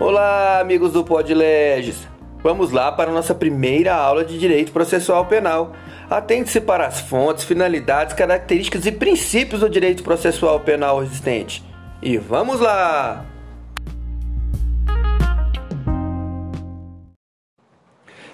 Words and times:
Olá, 0.00 0.60
amigos 0.60 0.94
do 0.94 1.04
Podleges! 1.04 2.08
Vamos 2.42 2.72
lá 2.72 2.90
para 2.90 3.12
nossa 3.12 3.34
primeira 3.34 3.94
aula 3.94 4.24
de 4.24 4.38
Direito 4.38 4.72
Processual 4.72 5.26
Penal. 5.26 5.74
Atente-se 6.08 6.58
para 6.58 6.86
as 6.86 7.00
fontes, 7.00 7.44
finalidades, 7.44 8.14
características 8.14 8.86
e 8.86 8.92
princípios 8.92 9.60
do 9.60 9.68
direito 9.68 10.02
processual 10.02 10.58
penal 10.60 11.02
existente. 11.02 11.62
E 12.00 12.16
vamos 12.16 12.60
lá! 12.60 13.26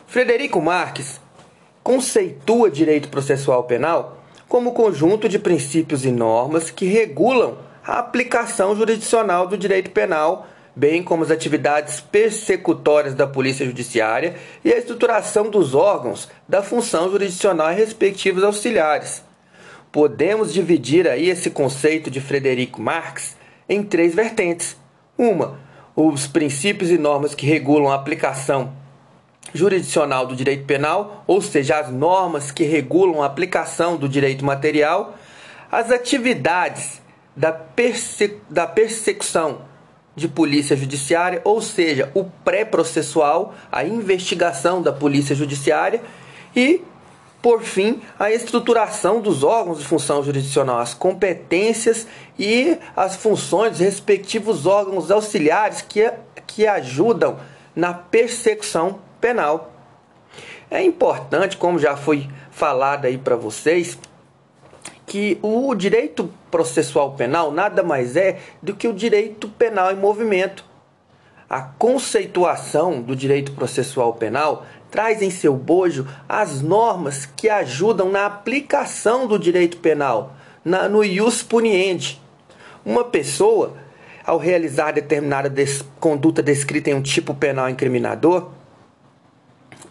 Frederico 0.07 0.63
Marques 0.63 1.21
conceitua 1.83 2.71
direito 2.71 3.09
processual 3.09 3.65
penal 3.65 4.23
como 4.49 4.73
conjunto 4.73 5.29
de 5.29 5.41
princípios 5.41 6.05
e 6.05 6.13
normas 6.13 6.71
que 6.71 6.87
regulam 6.87 7.59
a 7.85 7.99
aplicação 7.99 8.77
jurisdicional 8.77 9.49
do 9.49 9.59
direito 9.59 9.91
penal, 9.91 10.47
bem 10.77 11.03
como 11.03 11.25
as 11.25 11.31
atividades 11.31 12.01
persecutórias 12.01 13.15
da 13.15 13.27
Polícia 13.27 13.65
Judiciária 13.65 14.37
e 14.63 14.71
a 14.71 14.77
estruturação 14.77 15.49
dos 15.49 15.75
órgãos 15.75 16.29
da 16.47 16.63
função 16.63 17.11
jurisdicional 17.11 17.73
e 17.73 17.77
respectivos 17.77 18.45
auxiliares. 18.45 19.25
Podemos 19.91 20.53
dividir 20.53 21.09
aí 21.09 21.31
esse 21.31 21.49
conceito 21.49 22.11
de 22.11 22.21
Frederico 22.21 22.83
Marx 22.83 23.35
em 23.67 23.83
três 23.83 24.15
vertentes. 24.15 24.77
Uma, 25.17 25.59
os 25.97 26.27
princípios 26.27 26.91
e 26.91 26.99
normas 26.99 27.35
que 27.35 27.47
regulam 27.47 27.91
a 27.91 27.95
aplicação 27.95 28.75
jurisdicional 29.55 30.27
do 30.27 30.37
direito 30.37 30.67
penal, 30.67 31.25
ou 31.27 31.41
seja, 31.41 31.79
as 31.79 31.91
normas 31.91 32.51
que 32.51 32.65
regulam 32.65 33.23
a 33.23 33.27
aplicação 33.27 33.97
do 33.97 34.07
direito 34.07 34.45
material, 34.45 35.17
as 35.73 35.91
atividades 35.91 37.01
da, 37.35 37.51
perse 37.53 38.37
da 38.51 38.67
persecução 38.67 39.66
de 40.17 40.27
polícia 40.27 40.75
judiciária, 40.75 41.43
ou 41.45 41.61
seja, 41.61 42.11
o 42.15 42.25
pré-processual, 42.25 43.55
a 43.71 43.85
investigação 43.85 44.81
da 44.81 44.91
polícia 44.91 45.37
judiciária 45.37 46.01
e, 46.55 46.83
por 47.43 47.63
fim, 47.63 48.01
a 48.19 48.33
estruturação 48.33 49.21
dos 49.21 49.45
órgãos 49.45 49.79
de 49.79 49.85
função 49.85 50.25
jurisdicional, 50.25 50.79
as 50.79 50.95
competências 50.95 52.07
e 52.39 52.79
as 52.97 53.15
funções 53.15 53.73
dos 53.73 53.81
respectivos 53.81 54.65
órgãos 54.65 55.11
auxiliares 55.11 55.83
que, 55.83 56.11
que 56.47 56.67
ajudam 56.67 57.39
na 57.75 57.93
persecução 57.93 59.01
penal. 59.21 59.71
É 60.71 60.83
importante, 60.83 61.59
como 61.59 61.79
já 61.79 61.95
foi 61.95 62.27
falado 62.51 63.05
aí 63.05 63.19
para 63.19 63.37
vocês, 63.37 63.99
que 65.07 65.39
o 65.41 65.75
direito 65.75 66.29
processual 66.51 67.13
penal 67.13 67.53
nada 67.53 67.83
mais 67.83 68.17
é 68.17 68.39
do 68.61 68.75
que 68.75 68.89
o 68.89 68.93
direito 68.93 69.49
penal 69.49 69.93
em 69.93 69.97
movimento. 69.97 70.65
A 71.49 71.61
conceituação 71.63 73.01
do 73.01 73.15
direito 73.15 73.53
processual 73.53 74.15
penal 74.15 74.67
traz 74.91 75.23
em 75.23 75.31
seu 75.31 75.55
bojo 75.55 76.07
as 76.29 76.61
normas 76.61 77.25
que 77.25 77.49
ajudam 77.49 78.11
na 78.11 78.27
aplicação 78.27 79.29
do 79.29 79.39
direito 79.39 79.77
penal, 79.77 80.35
na, 80.65 80.89
no 80.89 81.05
ius 81.05 81.43
puniendi. 81.43 82.21
Uma 82.85 83.05
pessoa, 83.05 83.75
ao 84.25 84.39
realizar 84.39 84.93
determinada 84.93 85.49
des, 85.49 85.85
conduta 86.01 86.43
descrita 86.43 86.91
em 86.91 86.95
um 86.95 87.03
tipo 87.03 87.33
penal 87.33 87.71
incriminador, 87.71 88.51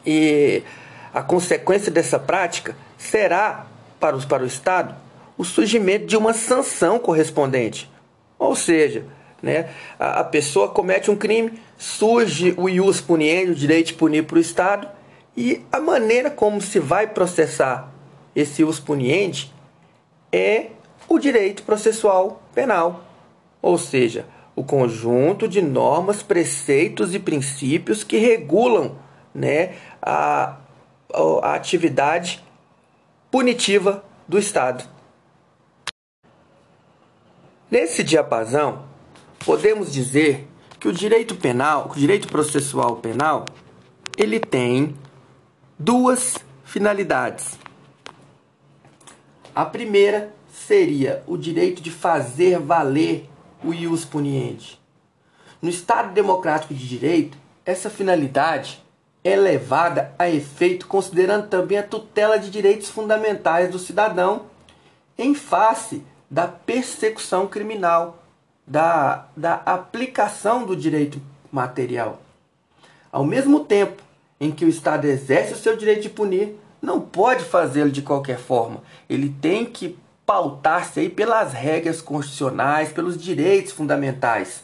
e 0.06 0.62
a 1.14 1.22
consequência 1.22 1.92
dessa 1.92 2.20
prática 2.20 2.76
será, 2.98 3.66
para, 4.00 4.16
os, 4.16 4.26
para 4.26 4.44
o 4.44 4.46
Estado, 4.46 4.96
o 5.38 5.44
surgimento 5.44 6.06
de 6.06 6.18
uma 6.18 6.34
sanção 6.34 7.00
correspondente. 7.00 7.90
Ou 8.38 8.56
seja, 8.56 9.06
né, 9.42 9.70
a, 10.00 10.22
a 10.22 10.24
pessoa 10.24 10.70
comete 10.70 11.12
um 11.12 11.16
crime, 11.16 11.60
surge 11.78 12.54
o 12.58 12.70
ius 12.70 13.02
puniendi, 13.02 13.52
o 13.52 13.56
direito 13.56 13.88
de 13.88 13.94
punir 13.94 14.26
para 14.26 14.38
o 14.38 14.42
Estado, 14.42 14.88
e 15.36 15.62
a 15.72 15.80
maneira 15.80 16.30
como 16.30 16.62
se 16.62 16.80
vai 16.80 17.08
processar 17.08 17.92
esse 18.36 18.62
ius 18.62 18.80
puniendi 18.80 19.54
é 20.32 20.68
o 21.08 21.20
direito 21.20 21.64
processual 21.64 22.42
penal. 22.54 23.04
Ou 23.62 23.78
seja, 23.78 24.26
o 24.56 24.64
conjunto 24.64 25.48
de 25.48 25.62
normas, 25.62 26.24
preceitos 26.24 27.14
e 27.14 27.20
princípios 27.20 28.04
que 28.04 28.18
regulam 28.18 28.98
né, 29.34 29.76
a, 30.02 30.58
a 31.42 31.54
atividade 31.54 32.44
punitiva 33.30 34.04
do 34.28 34.40
Estado. 34.40 34.95
Nesse 37.76 38.06
diapasão, 38.06 38.86
podemos 39.46 39.92
dizer 39.92 40.48
que 40.80 40.88
o 40.88 40.94
direito 40.94 41.36
penal, 41.36 41.92
o 41.92 42.00
direito 42.00 42.26
processual 42.30 42.96
penal, 42.96 43.44
ele 44.18 44.40
tem 44.40 44.96
duas 45.78 46.38
finalidades. 46.64 47.60
A 49.54 49.66
primeira 49.66 50.34
seria 50.50 51.22
o 51.28 51.36
direito 51.36 51.82
de 51.82 51.92
fazer 51.92 52.60
valer 52.60 53.30
o 53.62 53.74
ius 53.74 54.06
puniendi. 54.06 54.80
No 55.62 55.70
Estado 55.70 56.14
democrático 56.14 56.74
de 56.74 56.88
direito, 56.88 57.38
essa 57.66 57.90
finalidade 57.90 58.82
é 59.22 59.36
levada 59.36 60.16
a 60.18 60.30
efeito 60.30 60.88
considerando 60.88 61.50
também 61.50 61.80
a 61.80 61.84
tutela 61.84 62.40
de 62.40 62.50
direitos 62.50 62.88
fundamentais 62.88 63.70
do 63.70 63.78
cidadão 63.78 64.44
em 65.18 65.36
face 65.36 66.06
da 66.30 66.48
persecução 66.48 67.48
criminal, 67.48 68.24
da, 68.66 69.28
da 69.36 69.56
aplicação 69.66 70.66
do 70.66 70.76
direito 70.76 71.22
material. 71.52 72.20
Ao 73.12 73.24
mesmo 73.24 73.62
tempo 73.62 74.02
em 74.40 74.52
que 74.52 74.66
o 74.66 74.70
Estado 74.70 75.06
exerce 75.06 75.54
o 75.54 75.58
seu 75.58 75.78
direito 75.78 76.02
de 76.02 76.10
punir, 76.10 76.60
não 76.82 77.00
pode 77.00 77.44
fazê-lo 77.44 77.92
de 77.92 78.02
qualquer 78.02 78.38
forma. 78.38 78.82
Ele 79.10 79.30
tem 79.42 79.66
que 79.66 79.98
pautar-se 80.26 81.00
aí 81.00 81.10
pelas 81.10 81.54
regras 81.54 82.02
constitucionais, 82.02 82.92
pelos 82.92 83.18
direitos 83.18 83.72
fundamentais. 83.72 84.64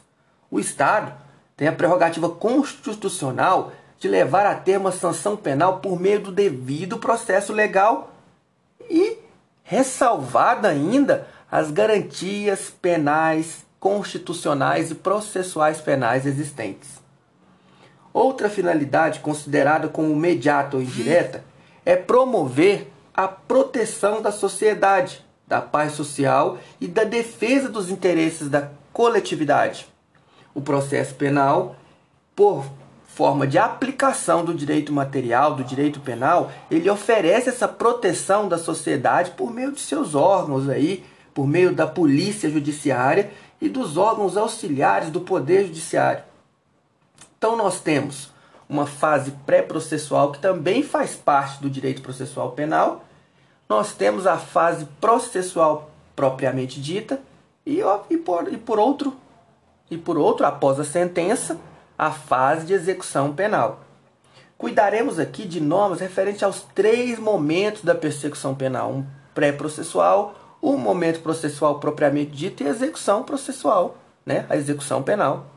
O 0.49 0.59
Estado 0.59 1.13
tem 1.55 1.67
a 1.67 1.71
prerrogativa 1.71 2.29
constitucional 2.29 3.71
de 3.99 4.07
levar 4.07 4.45
a 4.45 4.55
termo 4.55 4.87
a 4.87 4.91
sanção 4.91 5.37
penal 5.37 5.79
por 5.79 5.99
meio 5.99 6.19
do 6.19 6.31
devido 6.31 6.97
processo 6.97 7.53
legal 7.53 8.11
e 8.89 9.19
ressalvada 9.63 10.67
ainda 10.67 11.27
as 11.51 11.69
garantias 11.69 12.69
penais, 12.81 13.65
constitucionais 13.77 14.89
e 14.89 14.95
processuais 14.95 15.81
penais 15.81 16.25
existentes. 16.25 17.01
Outra 18.13 18.49
finalidade 18.49 19.19
considerada 19.19 19.89
como 19.89 20.13
imediata 20.13 20.77
ou 20.77 20.83
indireta 20.83 21.43
é 21.85 21.95
promover 21.95 22.91
a 23.13 23.27
proteção 23.27 24.21
da 24.21 24.31
sociedade, 24.31 25.25
da 25.45 25.61
paz 25.61 25.93
social 25.93 26.57
e 26.79 26.87
da 26.87 27.03
defesa 27.03 27.67
dos 27.67 27.89
interesses 27.89 28.49
da 28.49 28.69
coletividade. 28.93 29.87
O 30.53 30.61
processo 30.61 31.15
penal, 31.15 31.75
por 32.35 32.65
forma 33.07 33.45
de 33.45 33.57
aplicação 33.57 34.45
do 34.45 34.53
direito 34.53 34.93
material, 34.93 35.55
do 35.55 35.63
direito 35.63 35.99
penal, 35.99 36.51
ele 36.69 36.89
oferece 36.89 37.49
essa 37.49 37.67
proteção 37.67 38.47
da 38.47 38.57
sociedade 38.57 39.31
por 39.31 39.51
meio 39.51 39.71
de 39.73 39.81
seus 39.81 40.15
órgãos 40.15 40.69
aí, 40.69 41.03
por 41.33 41.47
meio 41.47 41.73
da 41.73 41.87
polícia 41.87 42.49
judiciária 42.49 43.31
e 43.59 43.69
dos 43.69 43.97
órgãos 43.97 44.37
auxiliares 44.37 45.09
do 45.09 45.21
poder 45.21 45.67
judiciário. 45.67 46.23
Então 47.37 47.55
nós 47.55 47.79
temos 47.79 48.31
uma 48.67 48.85
fase 48.85 49.31
pré-processual 49.45 50.31
que 50.31 50.39
também 50.39 50.81
faz 50.81 51.15
parte 51.15 51.61
do 51.61 51.69
direito 51.69 52.01
processual 52.01 52.51
penal. 52.51 53.05
Nós 53.67 53.93
temos 53.93 54.25
a 54.25 54.37
fase 54.37 54.85
processual 54.99 55.91
propriamente 56.15 56.81
dita 56.81 57.19
e, 57.65 57.81
e, 58.09 58.17
por, 58.17 58.51
e 58.51 58.57
por 58.57 58.79
outro 58.79 59.15
e 59.89 59.97
por 59.97 60.17
outro 60.17 60.45
após 60.45 60.79
a 60.79 60.85
sentença 60.85 61.57
a 61.97 62.11
fase 62.11 62.65
de 62.65 62.73
execução 62.73 63.33
penal. 63.33 63.81
Cuidaremos 64.57 65.19
aqui 65.19 65.45
de 65.45 65.59
normas 65.59 65.99
referentes 65.99 66.43
aos 66.43 66.61
três 66.75 67.19
momentos 67.19 67.83
da 67.83 67.93
persecução 67.93 68.55
penal: 68.55 68.91
um 68.91 69.05
pré-processual, 69.33 70.35
um 70.61 70.77
momento 70.77 71.21
processual 71.21 71.79
propriamente 71.79 72.31
dito 72.31 72.63
e 72.63 72.67
a 72.67 72.69
execução 72.69 73.23
processual, 73.23 73.97
né? 74.25 74.45
a 74.49 74.55
execução 74.55 75.01
penal. 75.01 75.47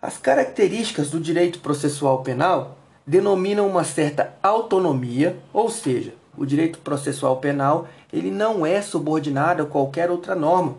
As 0.00 0.18
características 0.18 1.10
do 1.10 1.20
direito 1.20 1.60
processual 1.60 2.22
penal 2.22 2.78
denominam 3.06 3.68
uma 3.68 3.84
certa 3.84 4.34
autonomia, 4.42 5.38
ou 5.52 5.70
seja, 5.70 6.14
o 6.36 6.46
direito 6.46 6.78
processual 6.78 7.36
penal 7.36 7.86
ele 8.12 8.30
não 8.30 8.64
é 8.64 8.80
subordinado 8.80 9.62
a 9.62 9.66
qualquer 9.66 10.10
outra 10.10 10.34
norma, 10.34 10.76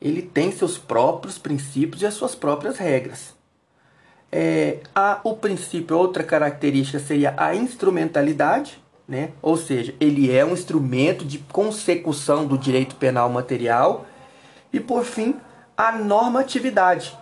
ele 0.00 0.22
tem 0.22 0.52
seus 0.52 0.76
próprios 0.78 1.38
princípios 1.38 2.02
e 2.02 2.06
as 2.06 2.14
suas 2.14 2.34
próprias 2.34 2.76
regras. 2.76 3.34
É, 4.30 4.80
há 4.94 5.20
o 5.24 5.34
princípio, 5.34 5.96
outra 5.96 6.22
característica 6.22 6.98
seria 6.98 7.34
a 7.36 7.54
instrumentalidade, 7.54 8.82
né? 9.08 9.30
ou 9.40 9.56
seja, 9.56 9.94
ele 10.00 10.32
é 10.32 10.44
um 10.44 10.52
instrumento 10.52 11.24
de 11.24 11.38
consecução 11.38 12.46
do 12.46 12.58
direito 12.58 12.96
penal 12.96 13.30
material. 13.30 14.06
E 14.72 14.80
por 14.80 15.04
fim, 15.04 15.36
a 15.76 15.92
normatividade, 15.92 17.16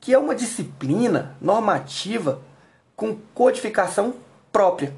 que 0.00 0.12
é 0.12 0.18
uma 0.18 0.34
disciplina 0.34 1.36
normativa 1.40 2.42
com 2.94 3.16
codificação 3.34 4.14
própria. 4.50 4.92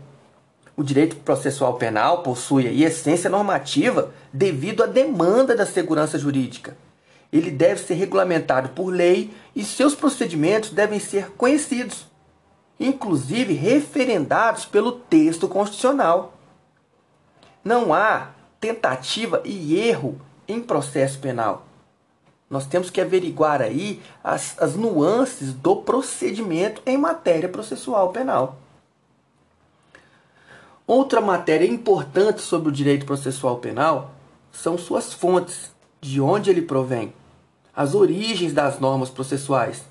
O 0.76 0.82
direito 0.82 1.16
processual 1.16 1.75
penal 1.75 2.22
possui 2.22 2.66
aí 2.66 2.82
essência 2.82 3.30
normativa 3.30 4.12
devido 4.32 4.82
à 4.82 4.87
demanda 4.87 5.54
da 5.54 5.64
segurança 5.64 6.19
jurídica. 6.19 6.76
Ele 7.32 7.50
deve 7.50 7.80
ser 7.80 7.94
regulamentado 7.94 8.70
por 8.70 8.88
lei 8.88 9.32
e 9.54 9.64
seus 9.64 9.94
procedimentos 9.94 10.70
devem 10.70 10.98
ser 10.98 11.30
conhecidos, 11.37 12.06
inclusive 12.79 13.55
referendados 13.55 14.65
pelo 14.65 14.93
texto 14.93 15.49
constitucional. 15.49 16.35
Não 17.65 17.94
há 17.94 18.31
tentativa 18.61 19.41
e 19.44 19.79
erro 19.79 20.21
em 20.47 20.61
processo 20.61 21.19
penal. 21.19 21.67
Nós 22.49 22.67
temos 22.67 22.91
que 22.91 23.00
averiguar 23.00 23.62
aí 23.62 24.03
as, 24.23 24.61
as 24.61 24.76
nuances 24.76 25.53
do 25.53 25.76
procedimento 25.76 26.82
em 26.85 26.97
matéria 26.97 27.49
processual 27.49 28.11
penal. 28.11 28.59
Outra 30.87 31.21
matéria 31.21 31.67
importante 31.67 32.43
sobre 32.43 32.69
o 32.69 32.73
direito 32.73 33.06
processual 33.06 33.56
penal 33.56 34.11
são 34.53 34.76
suas 34.76 35.12
fontes, 35.15 35.73
de 36.00 36.21
onde 36.21 36.50
ele 36.50 36.61
provém, 36.61 37.15
as 37.75 37.94
origens 37.94 38.53
das 38.53 38.79
normas 38.79 39.09
processuais, 39.09 39.82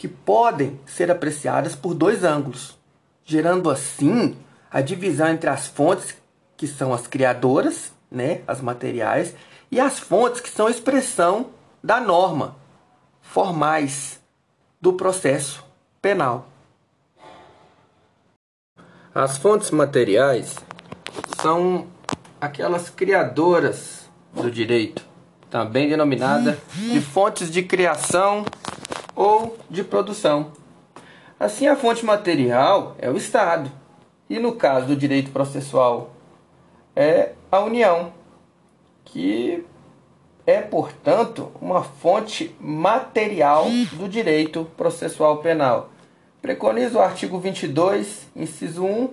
que 0.00 0.08
podem 0.08 0.80
ser 0.86 1.10
apreciadas 1.10 1.76
por 1.76 1.92
dois 1.92 2.24
ângulos, 2.24 2.74
gerando 3.22 3.68
assim 3.68 4.34
a 4.70 4.80
divisão 4.80 5.28
entre 5.28 5.50
as 5.50 5.66
fontes 5.66 6.16
que 6.56 6.66
são 6.66 6.94
as 6.94 7.06
criadoras, 7.06 7.92
né, 8.10 8.40
as 8.48 8.62
materiais, 8.62 9.34
e 9.70 9.78
as 9.78 9.98
fontes 9.98 10.40
que 10.40 10.48
são 10.48 10.70
expressão 10.70 11.50
da 11.84 12.00
norma, 12.00 12.56
formais 13.20 14.18
do 14.80 14.94
processo 14.94 15.62
penal. 16.00 16.48
As 19.14 19.36
fontes 19.36 19.70
materiais 19.70 20.56
são 21.42 21.88
aquelas 22.40 22.88
criadoras 22.88 24.08
do 24.32 24.50
direito, 24.50 25.04
também 25.50 25.90
denominada 25.90 26.58
de 26.74 27.02
fontes 27.02 27.50
de 27.50 27.62
criação 27.62 28.46
ou 29.20 29.58
de 29.68 29.84
produção. 29.84 30.52
Assim, 31.38 31.66
a 31.66 31.76
fonte 31.76 32.06
material 32.06 32.94
é 32.98 33.10
o 33.10 33.18
Estado, 33.18 33.70
e 34.30 34.38
no 34.38 34.52
caso 34.52 34.86
do 34.86 34.96
direito 34.96 35.30
processual, 35.30 36.12
é 36.96 37.32
a 37.52 37.60
União, 37.60 38.14
que 39.04 39.62
é, 40.46 40.62
portanto, 40.62 41.52
uma 41.60 41.82
fonte 41.82 42.56
material 42.58 43.66
do 43.92 44.08
direito 44.08 44.66
processual 44.74 45.36
penal 45.38 45.90
Preconiza 46.40 46.98
o 46.98 47.02
artigo 47.02 47.38
22, 47.38 48.26
inciso 48.34 48.82
1, 48.82 49.10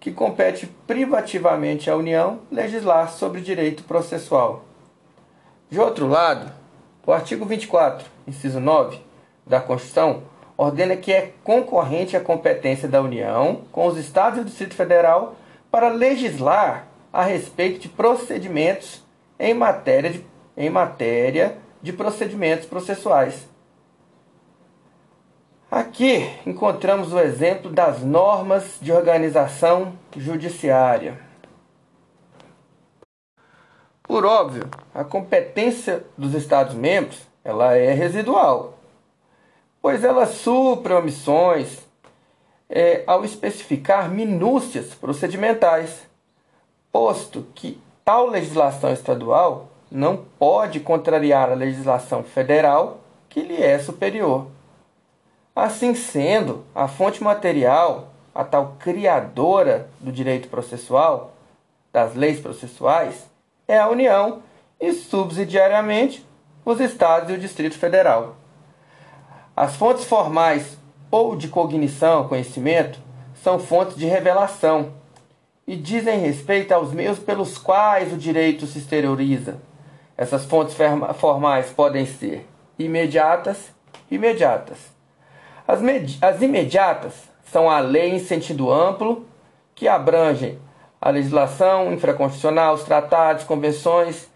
que 0.00 0.10
compete 0.10 0.66
privativamente 0.86 1.90
à 1.90 1.94
União 1.96 2.40
legislar 2.50 3.12
sobre 3.12 3.42
direito 3.42 3.82
processual. 3.82 4.64
De 5.68 5.78
outro 5.78 6.08
lado, 6.08 6.50
o 7.06 7.12
artigo 7.12 7.44
24, 7.44 8.06
inciso 8.26 8.58
9 8.58 9.05
da 9.46 9.60
Constituição 9.60 10.22
ordena 10.56 10.96
que 10.96 11.12
é 11.12 11.32
concorrente 11.44 12.16
a 12.16 12.20
competência 12.20 12.88
da 12.88 13.00
União 13.02 13.62
com 13.70 13.86
os 13.86 13.96
Estados 13.96 14.38
e 14.38 14.42
o 14.42 14.44
Distrito 14.44 14.74
Federal 14.74 15.36
para 15.70 15.88
legislar 15.88 16.88
a 17.12 17.22
respeito 17.22 17.80
de 17.80 17.88
procedimentos 17.88 19.04
em 19.38 19.54
matéria 19.54 20.10
de, 20.10 20.24
em 20.56 20.70
matéria 20.70 21.58
de 21.82 21.92
procedimentos 21.92 22.66
processuais 22.66 23.46
Aqui 25.70 26.30
encontramos 26.46 27.12
o 27.12 27.18
exemplo 27.18 27.70
das 27.70 28.00
normas 28.00 28.78
de 28.80 28.92
organização 28.92 29.94
judiciária. 30.16 31.18
Por 34.04 34.24
óbvio, 34.24 34.70
a 34.94 35.02
competência 35.02 36.04
dos 36.16 36.34
Estados-membros 36.34 37.26
ela 37.44 37.76
é 37.76 37.92
residual, 37.92 38.75
pois 39.86 40.02
ela 40.02 40.26
supre 40.26 40.92
omissões 40.92 41.78
é, 42.68 43.04
ao 43.06 43.24
especificar 43.24 44.10
minúcias 44.10 44.86
procedimentais, 44.86 46.00
posto 46.90 47.46
que 47.54 47.80
tal 48.04 48.26
legislação 48.26 48.92
estadual 48.92 49.68
não 49.88 50.16
pode 50.16 50.80
contrariar 50.80 51.52
a 51.52 51.54
legislação 51.54 52.24
federal 52.24 52.98
que 53.28 53.40
lhe 53.40 53.62
é 53.62 53.78
superior. 53.78 54.48
Assim 55.54 55.94
sendo, 55.94 56.64
a 56.74 56.88
fonte 56.88 57.22
material, 57.22 58.08
a 58.34 58.42
tal 58.42 58.74
criadora 58.80 59.88
do 60.00 60.10
direito 60.10 60.48
processual, 60.48 61.32
das 61.92 62.16
leis 62.16 62.40
processuais, 62.40 63.30
é 63.68 63.78
a 63.78 63.88
União 63.88 64.42
e, 64.80 64.92
subsidiariamente, 64.92 66.26
os 66.64 66.80
Estados 66.80 67.30
e 67.30 67.34
o 67.34 67.38
Distrito 67.38 67.78
Federal. 67.78 68.34
As 69.56 69.74
fontes 69.74 70.04
formais 70.04 70.76
ou 71.10 71.34
de 71.34 71.48
cognição, 71.48 72.28
conhecimento, 72.28 72.98
são 73.42 73.58
fontes 73.58 73.96
de 73.96 74.04
revelação 74.04 74.92
e 75.66 75.74
dizem 75.74 76.20
respeito 76.20 76.72
aos 76.72 76.92
meios 76.92 77.18
pelos 77.18 77.56
quais 77.56 78.12
o 78.12 78.16
direito 78.16 78.66
se 78.66 78.78
exterioriza. 78.78 79.56
Essas 80.16 80.44
fontes 80.44 80.76
formais 81.18 81.70
podem 81.70 82.04
ser 82.04 82.46
imediatas, 82.78 83.72
imediatas 84.10 84.96
as, 85.66 85.80
as 86.22 86.42
imediatas 86.42 87.14
são 87.50 87.68
a 87.68 87.80
lei 87.80 88.14
em 88.14 88.20
sentido 88.20 88.72
amplo, 88.72 89.26
que 89.74 89.88
abrangem 89.88 90.58
a 91.00 91.10
legislação 91.10 91.92
infraconstitucional, 91.92 92.74
os 92.74 92.84
tratados, 92.84 93.44
convenções, 93.44 94.28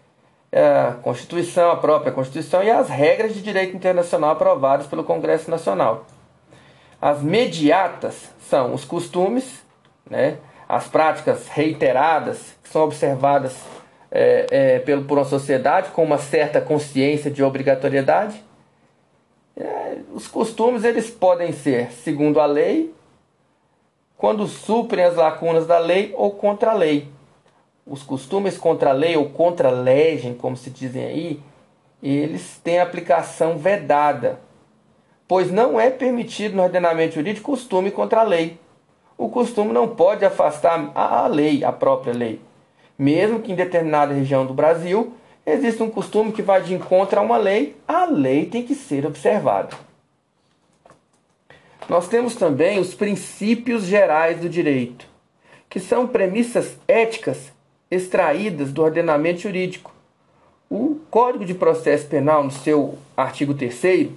a 0.51 0.93
Constituição, 1.01 1.71
a 1.71 1.77
própria 1.77 2.11
Constituição 2.11 2.63
e 2.63 2.69
as 2.69 2.89
regras 2.89 3.33
de 3.33 3.41
direito 3.41 3.75
internacional 3.75 4.31
aprovadas 4.31 4.87
pelo 4.87 5.03
Congresso 5.03 5.49
Nacional. 5.49 6.05
As 7.01 7.21
mediatas 7.21 8.29
são 8.49 8.73
os 8.73 8.85
costumes, 8.85 9.63
né, 10.09 10.37
as 10.67 10.87
práticas 10.87 11.47
reiteradas 11.47 12.55
que 12.63 12.69
são 12.69 12.83
observadas 12.83 13.57
é, 14.11 14.45
é, 14.51 14.79
pelo, 14.79 15.03
por 15.05 15.17
uma 15.17 15.25
sociedade 15.25 15.91
com 15.91 16.03
uma 16.03 16.17
certa 16.17 16.59
consciência 16.59 17.31
de 17.31 17.41
obrigatoriedade 17.41 18.43
é, 19.55 19.97
os 20.13 20.27
costumes 20.27 20.83
eles 20.83 21.09
podem 21.09 21.51
ser 21.51 21.91
segundo 21.91 22.39
a 22.39 22.45
lei, 22.45 22.93
quando 24.17 24.47
suprem 24.47 25.03
as 25.03 25.15
lacunas 25.15 25.65
da 25.65 25.77
lei 25.77 26.13
ou 26.15 26.31
contra 26.31 26.71
a 26.71 26.73
lei. 26.73 27.07
Os 27.91 28.03
costumes 28.03 28.57
contra 28.57 28.91
a 28.91 28.93
lei 28.93 29.17
ou 29.17 29.27
contra 29.31 29.67
a 29.67 29.71
legem, 29.71 30.33
como 30.33 30.55
se 30.55 30.69
dizem 30.69 31.03
aí, 31.03 31.39
eles 32.01 32.57
têm 32.63 32.79
aplicação 32.79 33.57
vedada, 33.57 34.39
pois 35.27 35.51
não 35.51 35.77
é 35.77 35.89
permitido 35.89 36.55
no 36.55 36.63
ordenamento 36.63 37.15
jurídico 37.15 37.51
costume 37.51 37.91
contra 37.91 38.21
a 38.21 38.23
lei. 38.23 38.57
O 39.17 39.27
costume 39.27 39.73
não 39.73 39.89
pode 39.89 40.23
afastar 40.23 40.89
a 40.95 41.27
lei, 41.27 41.65
a 41.65 41.73
própria 41.73 42.13
lei, 42.13 42.39
mesmo 42.97 43.41
que 43.41 43.51
em 43.51 43.55
determinada 43.55 44.13
região 44.13 44.45
do 44.45 44.53
Brasil 44.53 45.13
existe 45.45 45.83
um 45.83 45.89
costume 45.89 46.31
que 46.31 46.41
vai 46.41 46.61
de 46.61 46.73
encontro 46.73 47.19
a 47.19 47.21
uma 47.21 47.35
lei, 47.35 47.75
a 47.85 48.05
lei 48.05 48.45
tem 48.45 48.63
que 48.63 48.73
ser 48.73 49.05
observada. 49.05 49.75
Nós 51.89 52.07
temos 52.07 52.35
também 52.37 52.79
os 52.79 52.93
princípios 52.93 53.83
gerais 53.83 54.39
do 54.39 54.47
direito, 54.47 55.05
que 55.69 55.77
são 55.77 56.07
premissas 56.07 56.77
éticas 56.87 57.50
extraídas 57.91 58.71
do 58.71 58.81
ordenamento 58.81 59.41
jurídico. 59.41 59.93
O 60.69 61.01
Código 61.11 61.43
de 61.43 61.53
Processo 61.53 62.07
Penal, 62.07 62.43
no 62.43 62.51
seu 62.51 62.97
artigo 63.15 63.53
3, 63.53 64.09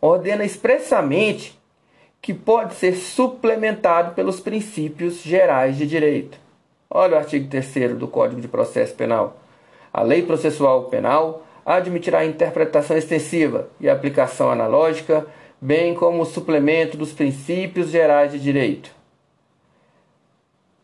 ordena 0.00 0.44
expressamente 0.44 1.58
que 2.22 2.32
pode 2.32 2.74
ser 2.74 2.94
suplementado 2.94 4.14
pelos 4.14 4.40
princípios 4.40 5.20
gerais 5.22 5.76
de 5.76 5.86
direito. 5.86 6.38
Olha 6.88 7.16
o 7.16 7.18
artigo 7.18 7.48
3 7.48 7.96
do 7.96 8.06
Código 8.06 8.40
de 8.40 8.48
Processo 8.48 8.94
Penal. 8.94 9.36
A 9.92 10.02
lei 10.02 10.22
processual 10.22 10.84
penal 10.84 11.44
admitirá 11.64 12.24
interpretação 12.24 12.96
extensiva 12.96 13.68
e 13.80 13.88
aplicação 13.88 14.50
analógica, 14.50 15.26
bem 15.60 15.94
como 15.94 16.22
o 16.22 16.26
suplemento 16.26 16.96
dos 16.96 17.12
princípios 17.12 17.90
gerais 17.90 18.30
de 18.30 18.38
direito. 18.38 18.90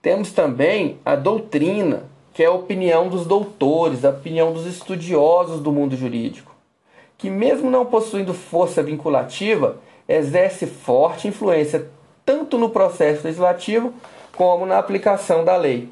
Temos 0.00 0.32
também 0.32 0.98
a 1.04 1.14
doutrina, 1.14 2.10
que 2.32 2.42
é 2.42 2.46
a 2.46 2.52
opinião 2.52 3.08
dos 3.08 3.26
doutores, 3.26 4.04
a 4.04 4.10
opinião 4.10 4.52
dos 4.52 4.66
estudiosos 4.66 5.60
do 5.60 5.70
mundo 5.70 5.96
jurídico, 5.96 6.54
que, 7.18 7.28
mesmo 7.28 7.70
não 7.70 7.84
possuindo 7.84 8.32
força 8.32 8.82
vinculativa, 8.82 9.78
exerce 10.08 10.66
forte 10.66 11.28
influência 11.28 11.88
tanto 12.24 12.56
no 12.56 12.70
processo 12.70 13.24
legislativo 13.24 13.92
como 14.36 14.64
na 14.64 14.78
aplicação 14.78 15.44
da 15.44 15.56
lei. 15.56 15.88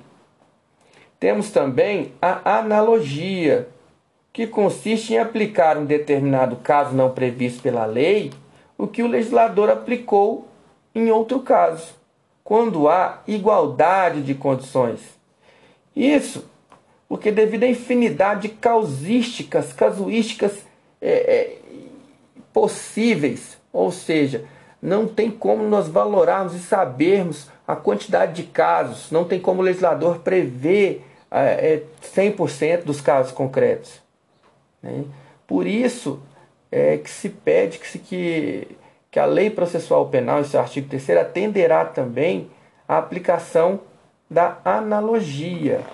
Temos 1.19 1.51
também 1.51 2.13
a 2.21 2.59
analogia, 2.59 3.69
que 4.33 4.47
consiste 4.47 5.13
em 5.13 5.19
aplicar 5.19 5.77
um 5.77 5.85
determinado 5.85 6.57
caso 6.57 6.95
não 6.95 7.11
previsto 7.11 7.63
pela 7.63 7.85
lei, 7.85 8.33
o 8.79 8.87
que 8.87 9.03
o 9.03 9.07
legislador 9.07 9.69
aplicou 9.69 10.49
em 10.95 11.11
outro 11.11 11.41
caso, 11.41 11.89
quando 12.43 12.89
há 12.89 13.19
igualdade 13.27 14.23
de 14.23 14.35
condições. 14.35 15.20
Isso 16.01 16.49
porque, 17.11 17.33
devido 17.33 17.65
à 17.65 17.67
infinidade 17.67 18.43
de 18.43 18.55
causísticas, 18.55 19.73
casuísticas 19.73 20.65
é, 21.03 21.11
é, 21.11 21.59
possíveis, 22.53 23.59
ou 23.73 23.91
seja, 23.91 24.45
não 24.81 25.09
tem 25.09 25.29
como 25.29 25.65
nós 25.65 25.89
valorarmos 25.89 26.55
e 26.55 26.61
sabermos 26.61 27.51
a 27.67 27.75
quantidade 27.75 28.35
de 28.35 28.45
casos, 28.45 29.11
não 29.11 29.25
tem 29.25 29.41
como 29.41 29.61
o 29.61 29.65
legislador 29.65 30.21
prever 30.21 31.05
é, 31.33 31.83
100% 32.15 32.63
é, 32.63 32.77
dos 32.77 33.01
casos 33.01 33.33
concretos. 33.33 34.01
Né? 34.81 35.03
Por 35.49 35.67
isso 35.67 36.23
é 36.71 36.97
que 36.97 37.11
se 37.11 37.29
pede 37.29 37.79
que, 37.79 37.89
se, 37.89 37.99
que, 37.99 38.69
que 39.11 39.19
a 39.19 39.27
lei 39.27 39.51
processual 39.51 40.09
penal, 40.09 40.43
esse 40.43 40.57
artigo 40.57 40.89
3 40.89 41.11
atenderá 41.11 41.85
também 41.85 42.49
à 42.87 42.99
aplicação 42.99 43.81
da 44.31 44.59
analogia. 44.65 45.85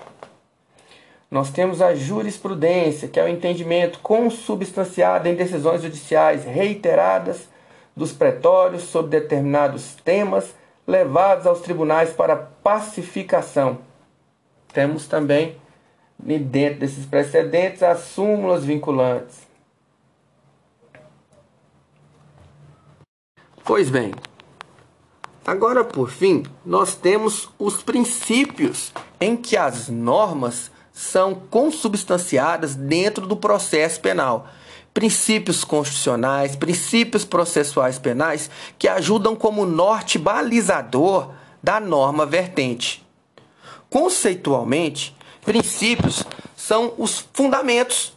Nós 1.29 1.49
temos 1.49 1.81
a 1.81 1.95
jurisprudência, 1.95 3.07
que 3.07 3.19
é 3.19 3.23
o 3.23 3.27
entendimento 3.27 3.99
consubstanciado 3.99 5.27
em 5.27 5.35
decisões 5.35 5.81
judiciais 5.81 6.45
reiteradas 6.45 7.49
dos 7.95 8.13
pretórios 8.13 8.83
sobre 8.83 9.19
determinados 9.19 9.95
temas 9.95 10.53
levados 10.85 11.45
aos 11.45 11.59
tribunais 11.59 12.11
para 12.13 12.35
pacificação. 12.35 13.79
Temos 14.71 15.07
também, 15.07 15.57
dentro 16.17 16.79
desses 16.79 17.05
precedentes, 17.05 17.83
as 17.83 17.99
súmulas 17.99 18.63
vinculantes. 18.63 19.45
Pois 23.65 23.89
bem, 23.89 24.13
agora 25.47 25.83
por 25.83 26.11
fim, 26.11 26.43
nós 26.65 26.93
temos 26.93 27.49
os 27.57 27.81
princípios 27.81 28.91
em 29.19 29.37
que 29.37 29.55
as 29.55 29.87
normas 29.87 30.69
são 30.91 31.33
consubstanciadas 31.33 32.75
dentro 32.75 33.25
do 33.25 33.37
processo 33.37 34.01
penal. 34.01 34.47
Princípios 34.93 35.63
constitucionais, 35.63 36.55
princípios 36.55 37.23
processuais 37.23 37.97
penais 37.97 38.49
que 38.77 38.89
ajudam 38.89 39.35
como 39.35 39.65
norte 39.65 40.19
balizador 40.19 41.31
da 41.63 41.79
norma 41.79 42.25
vertente. 42.25 43.05
Conceitualmente, 43.89 45.15
princípios 45.45 46.23
são 46.55 46.93
os 46.97 47.25
fundamentos 47.31 48.13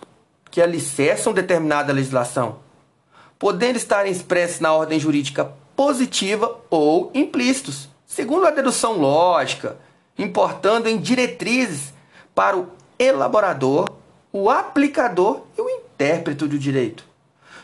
que 0.50 0.60
alicerçam 0.60 1.32
determinada 1.32 1.92
legislação 1.92 2.58
podendo 3.40 3.76
estar 3.76 4.06
expressos 4.06 4.60
na 4.60 4.70
ordem 4.74 5.00
jurídica 5.00 5.50
positiva 5.80 6.60
ou 6.68 7.10
implícitos, 7.14 7.88
segundo 8.04 8.46
a 8.46 8.50
dedução 8.50 8.98
lógica, 8.98 9.78
importando 10.18 10.90
em 10.90 10.98
diretrizes 10.98 11.94
para 12.34 12.54
o 12.54 12.68
elaborador, 12.98 13.88
o 14.30 14.50
aplicador 14.50 15.40
e 15.56 15.62
o 15.62 15.70
intérprete 15.70 16.46
do 16.46 16.58
direito. 16.58 17.02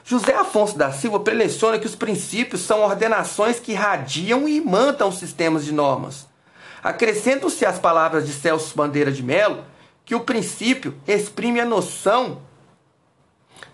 José 0.02 0.34
Afonso 0.34 0.78
da 0.78 0.90
Silva 0.90 1.20
preleciona 1.20 1.78
que 1.78 1.84
os 1.84 1.94
princípios 1.94 2.62
são 2.62 2.80
ordenações 2.80 3.60
que 3.60 3.74
radiam 3.74 4.48
e 4.48 4.56
imantam 4.56 5.12
sistemas 5.12 5.62
de 5.62 5.72
normas. 5.72 6.26
Acrescentam-se 6.82 7.66
as 7.66 7.78
palavras 7.78 8.26
de 8.26 8.32
Celso 8.32 8.74
Bandeira 8.74 9.12
de 9.12 9.22
Mello 9.22 9.62
que 10.06 10.14
o 10.14 10.20
princípio 10.20 10.94
exprime 11.06 11.60
a 11.60 11.66
noção 11.66 12.40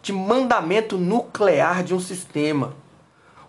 de 0.02 0.12
mandamento 0.12 0.98
nuclear 0.98 1.84
de 1.84 1.94
um 1.94 2.00
sistema. 2.00 2.81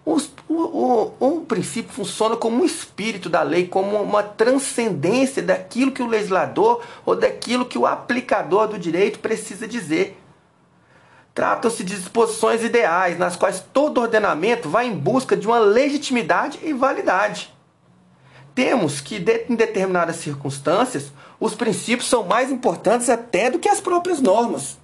O, 0.05 0.17
o, 0.49 1.11
o, 1.19 1.41
princípio 1.41 1.93
funciona 1.93 2.35
como 2.35 2.61
um 2.61 2.65
espírito 2.65 3.29
da 3.29 3.41
lei, 3.41 3.67
como 3.67 4.01
uma 4.01 4.21
transcendência 4.21 5.41
daquilo 5.41 5.93
que 5.93 6.03
o 6.03 6.07
legislador 6.07 6.83
ou 7.05 7.15
daquilo 7.15 7.65
que 7.65 7.77
o 7.77 7.85
aplicador 7.85 8.67
do 8.67 8.77
direito 8.77 9.19
precisa 9.19 9.65
dizer. 9.65 10.19
Tratam-se 11.33 11.83
de 11.83 11.95
disposições 11.95 12.63
ideais, 12.63 13.17
nas 13.17 13.35
quais 13.37 13.63
todo 13.73 14.01
ordenamento 14.01 14.69
vai 14.69 14.87
em 14.87 14.95
busca 14.95 15.37
de 15.37 15.47
uma 15.47 15.57
legitimidade 15.57 16.59
e 16.61 16.73
validade. 16.73 17.53
Temos 18.53 19.01
que, 19.01 19.15
em 19.49 19.55
determinadas 19.55 20.17
circunstâncias, 20.17 21.11
os 21.39 21.55
princípios 21.55 22.09
são 22.09 22.23
mais 22.23 22.51
importantes 22.51 23.09
até 23.09 23.49
do 23.49 23.57
que 23.57 23.69
as 23.69 23.79
próprias 23.79 24.19
normas. 24.19 24.77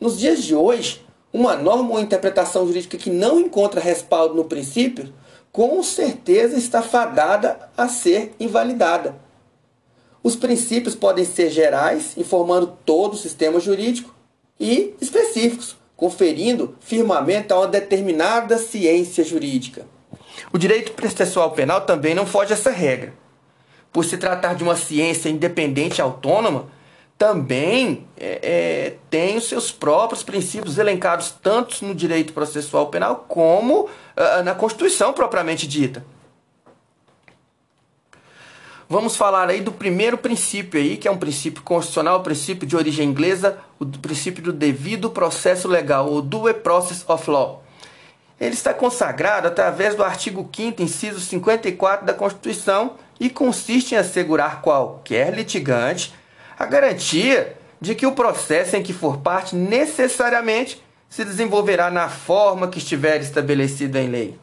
Nos 0.00 0.18
dias 0.18 0.42
de 0.42 0.54
hoje, 0.54 1.04
uma 1.32 1.56
norma 1.56 1.90
ou 1.90 2.00
interpretação 2.00 2.66
jurídica 2.66 2.98
que 2.98 3.10
não 3.10 3.38
encontra 3.40 3.80
respaldo 3.80 4.34
no 4.34 4.44
princípio, 4.44 5.12
com 5.52 5.82
certeza 5.82 6.56
está 6.56 6.82
fadada 6.82 7.70
a 7.76 7.88
ser 7.88 8.34
invalidada. 8.38 9.16
Os 10.22 10.36
princípios 10.36 10.94
podem 10.94 11.24
ser 11.24 11.50
gerais, 11.50 12.16
informando 12.16 12.76
todo 12.84 13.14
o 13.14 13.18
sistema 13.18 13.58
jurídico, 13.58 14.14
e 14.58 14.94
específicos, 15.00 15.76
conferindo 15.96 16.76
firmamento 16.80 17.54
a 17.54 17.60
uma 17.60 17.66
determinada 17.66 18.58
ciência 18.58 19.24
jurídica. 19.24 19.86
O 20.52 20.58
direito 20.58 20.92
processual 20.92 21.50
penal 21.52 21.82
também 21.82 22.14
não 22.14 22.26
foge 22.26 22.52
a 22.52 22.56
essa 22.56 22.70
regra. 22.70 23.14
Por 23.92 24.04
se 24.04 24.18
tratar 24.18 24.54
de 24.54 24.62
uma 24.62 24.76
ciência 24.76 25.28
independente 25.28 25.98
e 25.98 26.02
autônoma, 26.02 26.66
também 27.20 28.06
é, 28.16 28.40
é, 28.42 28.96
tem 29.10 29.36
os 29.36 29.46
seus 29.46 29.70
próprios 29.70 30.22
princípios 30.22 30.78
elencados 30.78 31.34
tanto 31.42 31.84
no 31.84 31.94
direito 31.94 32.32
processual 32.32 32.86
penal 32.86 33.26
como 33.28 33.82
uh, 33.82 34.42
na 34.42 34.54
Constituição 34.54 35.12
propriamente 35.12 35.68
dita. 35.68 36.02
Vamos 38.88 39.16
falar 39.16 39.50
aí 39.50 39.60
do 39.60 39.70
primeiro 39.70 40.16
princípio 40.16 40.80
aí, 40.80 40.96
que 40.96 41.06
é 41.06 41.10
um 41.10 41.18
princípio 41.18 41.62
constitucional, 41.62 42.20
o 42.20 42.22
princípio 42.22 42.66
de 42.66 42.74
origem 42.74 43.10
inglesa, 43.10 43.58
o 43.78 43.84
princípio 43.84 44.42
do 44.42 44.52
devido 44.52 45.10
processo 45.10 45.68
legal, 45.68 46.10
o 46.10 46.22
due 46.22 46.54
process 46.54 47.04
of 47.06 47.30
law. 47.30 47.62
Ele 48.40 48.54
está 48.54 48.72
consagrado 48.72 49.46
através 49.46 49.94
do 49.94 50.02
artigo 50.02 50.48
5 50.50 50.82
inciso 50.82 51.20
54 51.20 52.06
da 52.06 52.14
Constituição 52.14 52.94
e 53.20 53.28
consiste 53.28 53.94
em 53.94 53.98
assegurar 53.98 54.62
qualquer 54.62 55.34
litigante 55.34 56.18
a 56.60 56.66
garantia 56.66 57.56
de 57.80 57.94
que 57.94 58.04
o 58.04 58.12
processo 58.12 58.76
em 58.76 58.82
que 58.82 58.92
for 58.92 59.16
parte 59.16 59.56
necessariamente 59.56 60.84
se 61.08 61.24
desenvolverá 61.24 61.90
na 61.90 62.10
forma 62.10 62.68
que 62.68 62.76
estiver 62.76 63.18
estabelecida 63.22 63.98
em 63.98 64.10
lei. 64.10 64.38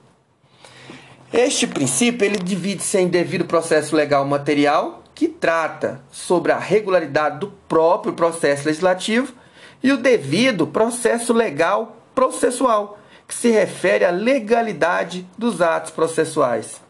Este 1.31 1.67
princípio 1.67 2.25
ele 2.25 2.39
divide-se 2.39 2.97
em 2.97 3.07
devido 3.07 3.45
processo 3.45 3.95
legal 3.95 4.25
material, 4.25 5.03
que 5.13 5.27
trata 5.27 6.01
sobre 6.11 6.51
a 6.51 6.57
regularidade 6.57 7.37
do 7.37 7.53
próprio 7.69 8.13
processo 8.13 8.65
legislativo, 8.65 9.31
e 9.83 9.91
o 9.91 9.97
devido 9.97 10.65
processo 10.65 11.31
legal 11.33 11.97
processual, 12.15 12.97
que 13.27 13.35
se 13.35 13.51
refere 13.51 14.03
à 14.03 14.09
legalidade 14.09 15.27
dos 15.37 15.61
atos 15.61 15.91
processuais. 15.91 16.81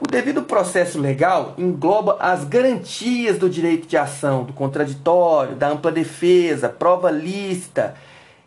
O 0.00 0.08
devido 0.08 0.42
processo 0.42 1.00
legal 1.00 1.54
engloba 1.56 2.16
as 2.18 2.44
garantias 2.44 3.38
do 3.38 3.48
direito 3.48 3.86
de 3.86 3.96
ação, 3.96 4.42
do 4.42 4.52
contraditório, 4.52 5.54
da 5.54 5.68
ampla 5.68 5.92
defesa, 5.92 6.68
prova 6.68 7.10
lícita, 7.10 7.94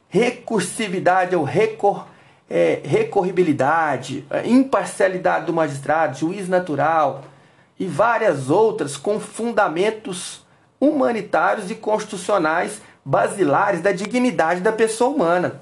recursividade 0.10 1.36
ou 1.36 1.44
recor, 1.44 2.06
é, 2.50 2.82
recorribilidade, 2.84 4.26
imparcialidade 4.46 5.46
do 5.46 5.54
magistrado, 5.54 6.18
juiz 6.18 6.50
natural 6.50 7.24
e 7.80 7.86
várias 7.86 8.50
outras 8.50 8.98
com 8.98 9.20
fundamentos 9.20 10.46
humanitários 10.80 11.72
e 11.72 11.76
constitucionais 11.76 12.82
basilares 13.06 13.82
da 13.82 13.94
dignidade 13.94 14.60
da 14.60 14.74
pessoa 14.74 15.16
humana. 15.16 15.62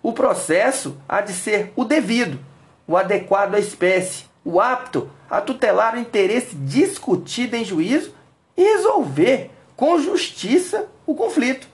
O 0.00 0.12
processo 0.12 0.96
há 1.08 1.20
de 1.20 1.32
ser 1.32 1.72
o 1.74 1.84
devido, 1.84 2.38
o 2.86 2.96
adequado 2.96 3.56
à 3.56 3.58
espécie, 3.58 4.27
o 4.48 4.62
apto 4.62 5.10
a 5.28 5.42
tutelar 5.42 5.94
o 5.94 5.98
interesse 5.98 6.56
discutido 6.56 7.54
em 7.54 7.66
juízo 7.66 8.14
e 8.56 8.62
resolver 8.62 9.50
com 9.76 10.00
justiça 10.00 10.88
o 11.06 11.14
conflito, 11.14 11.68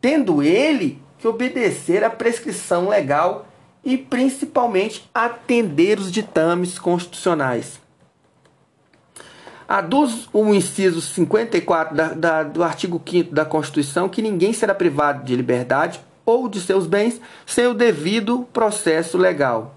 tendo 0.00 0.44
ele 0.44 1.02
que 1.18 1.26
obedecer 1.26 2.04
à 2.04 2.08
prescrição 2.08 2.88
legal 2.88 3.48
e 3.84 3.98
principalmente 3.98 5.10
atender 5.12 5.98
os 5.98 6.12
ditames 6.12 6.78
constitucionais. 6.78 7.80
Aduz 9.68 10.28
o 10.32 10.54
inciso 10.54 11.00
54 11.00 11.96
da, 11.96 12.08
da, 12.14 12.42
do 12.44 12.62
artigo 12.62 13.02
5 13.04 13.34
da 13.34 13.44
Constituição 13.44 14.08
que 14.08 14.22
ninguém 14.22 14.52
será 14.52 14.72
privado 14.72 15.24
de 15.24 15.34
liberdade 15.34 16.00
ou 16.24 16.48
de 16.48 16.60
seus 16.60 16.86
bens 16.86 17.20
sem 17.44 17.66
o 17.66 17.74
devido 17.74 18.46
processo 18.52 19.18
legal. 19.18 19.74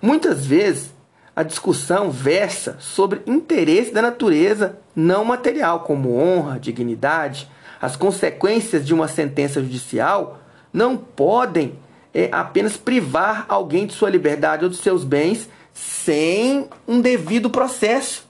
Muitas 0.00 0.46
vezes, 0.46 0.93
a 1.36 1.42
discussão 1.42 2.10
versa 2.10 2.76
sobre 2.78 3.22
interesse 3.26 3.92
da 3.92 4.00
natureza 4.00 4.78
não 4.94 5.24
material, 5.24 5.80
como 5.80 6.16
honra, 6.16 6.58
dignidade. 6.58 7.48
As 7.80 7.96
consequências 7.96 8.86
de 8.86 8.94
uma 8.94 9.08
sentença 9.08 9.60
judicial 9.60 10.40
não 10.72 10.96
podem 10.96 11.74
é 12.14 12.28
apenas 12.30 12.76
privar 12.76 13.44
alguém 13.48 13.86
de 13.86 13.92
sua 13.92 14.08
liberdade 14.08 14.64
ou 14.64 14.70
de 14.70 14.76
seus 14.76 15.02
bens 15.02 15.48
sem 15.72 16.68
um 16.86 17.00
devido 17.00 17.50
processo, 17.50 18.24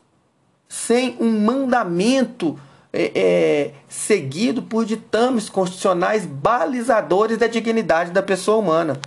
sem 0.67 1.15
um 1.21 1.39
mandamento 1.41 2.59
é, 2.91 3.13
é, 3.15 3.71
seguido 3.87 4.63
por 4.63 4.87
ditames 4.87 5.51
constitucionais 5.51 6.25
balizadores 6.25 7.37
da 7.37 7.47
dignidade 7.47 8.11
da 8.11 8.23
pessoa 8.23 8.57
humana. 8.57 8.99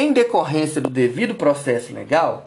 Em 0.00 0.12
decorrência 0.12 0.80
do 0.80 0.88
devido 0.88 1.34
processo 1.34 1.92
legal, 1.92 2.44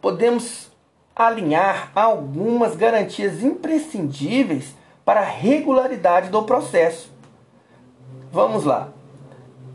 podemos 0.00 0.70
alinhar 1.16 1.90
algumas 1.92 2.76
garantias 2.76 3.42
imprescindíveis 3.42 4.76
para 5.04 5.18
a 5.18 5.24
regularidade 5.24 6.30
do 6.30 6.44
processo. 6.44 7.10
Vamos 8.30 8.62
lá. 8.62 8.92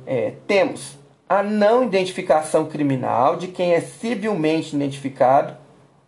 É, 0.07 0.35
temos 0.47 0.97
a 1.27 1.43
não 1.43 1.83
identificação 1.83 2.67
criminal 2.67 3.35
de 3.35 3.49
quem 3.49 3.73
é 3.73 3.81
civilmente 3.81 4.73
identificado, 4.73 5.57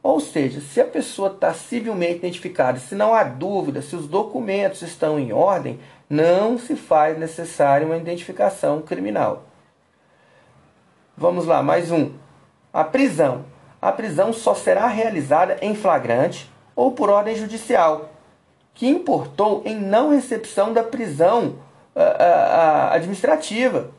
ou 0.02 0.22
seja, 0.22 0.62
se 0.62 0.80
a 0.80 0.86
pessoa 0.86 1.28
está 1.28 1.54
civilmente 1.54 2.20
identificada, 2.20 2.80
se 2.80 2.96
não 2.96 3.14
há 3.14 3.26
dúvida, 3.26 3.82
se 3.82 3.98
os 3.98 4.08
documentos 4.08 4.82
estão 4.82 5.20
em 5.20 5.34
ordem, 5.34 5.78
não 6.10 6.58
se 6.58 6.74
faz 6.74 7.20
necessária 7.20 7.86
uma 7.86 7.98
identificação 7.98 8.82
criminal. 8.82 9.51
Vamos 11.22 11.46
lá, 11.46 11.62
mais 11.62 11.92
um. 11.92 12.14
A 12.74 12.84
prisão. 12.84 13.46
A 13.80 13.92
prisão 13.92 14.34
só 14.34 14.56
será 14.56 14.88
realizada 14.88 15.56
em 15.62 15.76
flagrante 15.76 16.50
ou 16.76 16.94
por 16.94 17.12
ordem 17.12 17.36
judicial, 17.36 18.10
que 18.74 18.88
importou 18.88 19.62
em 19.64 19.76
não 19.76 20.10
recepção 20.10 20.74
da 20.74 20.82
prisão 20.82 21.58
uh, 21.96 22.00
uh, 22.00 22.94
administrativa, 22.94 23.92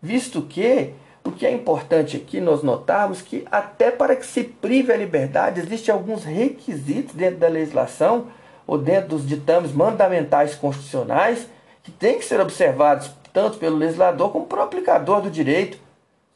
visto 0.00 0.40
que 0.40 0.94
o 1.24 1.32
que 1.32 1.44
é 1.44 1.50
importante 1.50 2.16
aqui 2.16 2.40
nós 2.40 2.62
notarmos 2.62 3.20
que 3.20 3.44
até 3.50 3.90
para 3.90 4.14
que 4.14 4.24
se 4.24 4.44
prive 4.44 4.92
a 4.92 4.96
liberdade 4.96 5.58
existem 5.58 5.92
alguns 5.92 6.22
requisitos 6.22 7.12
dentro 7.16 7.38
da 7.38 7.48
legislação 7.48 8.28
ou 8.68 8.78
dentro 8.78 9.08
dos 9.08 9.26
ditames 9.26 9.72
mandamentais 9.72 10.54
constitucionais 10.54 11.48
que 11.82 11.90
têm 11.90 12.20
que 12.20 12.24
ser 12.24 12.38
observados 12.38 13.10
tanto 13.32 13.58
pelo 13.58 13.76
legislador 13.76 14.30
como 14.30 14.46
pelo 14.46 14.62
aplicador 14.62 15.20
do 15.20 15.28
direito, 15.28 15.84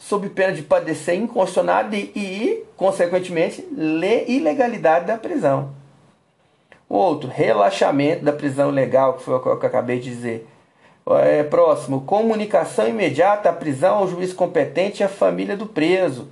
sob 0.00 0.30
pena 0.30 0.54
de 0.54 0.62
padecer 0.62 1.14
inconstitucionalidade 1.14 2.10
e, 2.16 2.64
consequentemente, 2.74 3.62
ilegalidade 4.26 5.06
da 5.06 5.18
prisão. 5.18 5.72
Outro, 6.88 7.28
relaxamento 7.28 8.24
da 8.24 8.32
prisão 8.32 8.70
legal, 8.70 9.12
que 9.12 9.22
foi 9.22 9.34
o 9.34 9.40
que 9.40 9.46
eu 9.46 9.52
acabei 9.52 10.00
de 10.00 10.10
dizer. 10.10 10.48
É, 11.22 11.42
próximo, 11.42 12.00
comunicação 12.00 12.88
imediata 12.88 13.50
à 13.50 13.52
prisão 13.52 13.98
ao 13.98 14.08
juiz 14.08 14.32
competente 14.32 15.02
e 15.02 15.04
à 15.04 15.08
família 15.08 15.56
do 15.56 15.66
preso. 15.66 16.28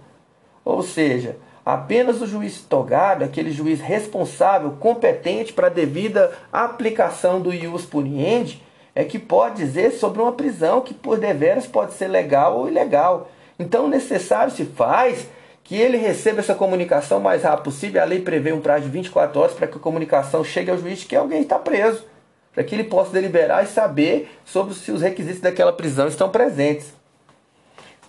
Ou 0.64 0.82
seja, 0.82 1.37
apenas 1.64 2.22
o 2.22 2.26
juiz 2.26 2.62
togado, 2.62 3.22
aquele 3.22 3.52
juiz 3.52 3.80
responsável, 3.80 4.72
competente 4.80 5.52
para 5.52 5.66
a 5.66 5.70
devida 5.70 6.32
aplicação 6.50 7.40
do 7.40 7.52
ius 7.52 7.84
puniendi, 7.84 8.62
é 8.94 9.04
que 9.04 9.18
pode 9.18 9.56
dizer 9.56 9.92
sobre 9.92 10.22
uma 10.22 10.32
prisão 10.32 10.80
que 10.80 10.94
por 10.94 11.18
deveras 11.18 11.66
pode 11.66 11.92
ser 11.92 12.08
legal 12.08 12.58
ou 12.58 12.68
ilegal. 12.68 13.28
Então, 13.58 13.88
necessário 13.88 14.52
se 14.52 14.64
faz 14.64 15.26
que 15.64 15.76
ele 15.76 15.96
receba 15.96 16.40
essa 16.40 16.54
comunicação 16.54 17.18
o 17.18 17.22
mais 17.22 17.42
rápido 17.42 17.64
possível. 17.64 18.00
A 18.00 18.04
lei 18.04 18.20
prevê 18.20 18.52
um 18.52 18.60
prazo 18.60 18.84
de 18.84 18.90
24 18.90 19.40
horas 19.40 19.54
para 19.54 19.66
que 19.66 19.76
a 19.76 19.80
comunicação 19.80 20.42
chegue 20.44 20.70
ao 20.70 20.78
juiz 20.78 21.04
que 21.04 21.16
alguém 21.16 21.42
está 21.42 21.58
preso 21.58 22.04
para 22.58 22.64
que 22.64 22.74
ele 22.74 22.82
possa 22.82 23.12
deliberar 23.12 23.62
e 23.62 23.68
saber 23.68 24.28
sobre 24.44 24.74
se 24.74 24.90
os 24.90 25.00
requisitos 25.00 25.40
daquela 25.40 25.72
prisão 25.72 26.09
estão 26.09 26.28
presentes. 26.28 26.92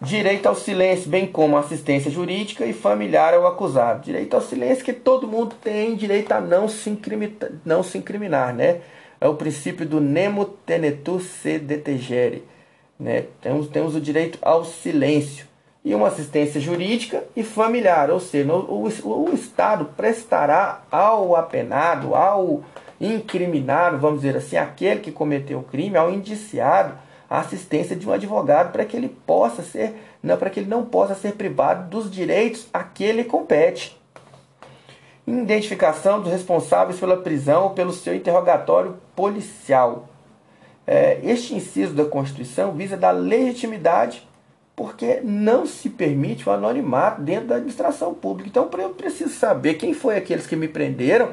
Direito 0.02 0.47
ao 0.47 0.56
silêncio, 0.56 1.08
bem 1.08 1.28
como 1.28 1.56
assistência 1.56 2.10
jurídica 2.10 2.65
e 2.65 2.74
familiar 2.74 3.36
ao 3.36 3.45
acusado. 3.45 4.02
Direito 4.02 4.34
ao 4.34 4.41
silêncio 4.41 4.84
que 4.84 4.91
todo 4.91 5.28
mundo 5.28 5.56
tem 5.62 5.95
direito 5.95 6.32
a 6.32 6.41
não 6.41 6.67
se 6.67 6.89
incriminar, 6.89 7.52
não 7.63 7.84
se 7.84 8.00
incriminar 8.00 8.52
né? 8.52 8.82
É 9.21 9.28
o 9.28 9.36
princípio 9.36 9.86
do 9.86 10.02
nemo 10.02 10.45
tenetur 10.45 11.21
se 11.21 11.60
detegere. 11.60 12.43
Né? 13.00 13.26
Temos, 13.42 13.68
temos 13.70 13.96
o 13.96 14.02
direito 14.02 14.38
ao 14.42 14.66
silêncio 14.66 15.48
e 15.84 15.96
uma 15.96 16.08
assistência 16.08 16.60
jurídica 16.60 17.24
e 17.36 17.42
familiar, 17.42 18.12
ou 18.12 18.20
seja, 18.20 18.54
o, 18.54 18.88
o, 18.88 19.30
o 19.30 19.34
Estado 19.34 19.86
prestará 19.96 20.82
ao 20.92 21.36
apenado, 21.36 22.14
ao 22.14 22.64
incriminado, 23.00 23.98
vamos 23.98 24.22
dizer 24.22 24.36
assim, 24.36 24.58
aquele 24.58 25.00
que 25.00 25.12
cometeu 25.12 25.60
o 25.60 25.64
crime, 25.64 25.98
ao 25.98 26.12
indiciado, 26.12 26.94
a 27.30 27.40
assistência 27.40 27.96
de 27.96 28.08
um 28.08 28.12
advogado 28.12 28.72
para 28.72 28.84
que 28.84 28.98
ele 28.98 29.08
possa 29.26 29.62
ser, 29.62 29.96
não, 30.22 30.36
para 30.36 30.50
que 30.50 30.60
ele 30.60 30.70
não 30.70 30.84
possa 30.84 31.16
ser 31.16 31.34
privado 31.34 31.90
dos 31.90 32.12
direitos 32.12 32.68
a 32.74 32.84
que 32.84 33.04
ele 33.04 33.24
compete. 33.24 33.98
Identificação 35.26 36.20
dos 36.22 36.32
responsáveis 36.32 37.00
pela 37.00 37.18
prisão 37.18 37.66
ou 37.66 37.70
pelo 37.70 37.94
seu 37.94 38.16
interrogatório 38.16 38.98
policial. 39.16 40.10
É, 40.91 41.19
este 41.21 41.54
inciso 41.54 41.93
da 41.93 42.04
Constituição 42.04 42.71
visa 42.71 42.97
dar 42.97 43.12
legitimidade 43.12 44.28
porque 44.75 45.21
não 45.23 45.63
se 45.67 45.88
permite 45.88 46.49
o 46.49 46.52
anonimato 46.52 47.21
dentro 47.21 47.49
da 47.49 47.58
administração 47.58 48.12
pública. 48.12 48.49
Então, 48.49 48.67
eu 48.82 48.89
preciso 48.89 49.30
saber 49.30 49.75
quem 49.75 49.93
foi 49.93 50.17
aqueles 50.17 50.47
que 50.47 50.56
me 50.56 50.67
prenderam 50.67 51.30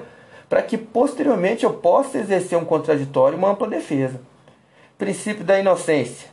para 0.46 0.60
que 0.60 0.76
posteriormente 0.76 1.64
eu 1.64 1.72
possa 1.72 2.18
exercer 2.18 2.58
um 2.58 2.66
contraditório 2.66 3.36
e 3.36 3.38
uma 3.38 3.52
ampla 3.52 3.66
defesa. 3.66 4.20
Princípio 4.98 5.42
da 5.42 5.58
inocência. 5.58 6.28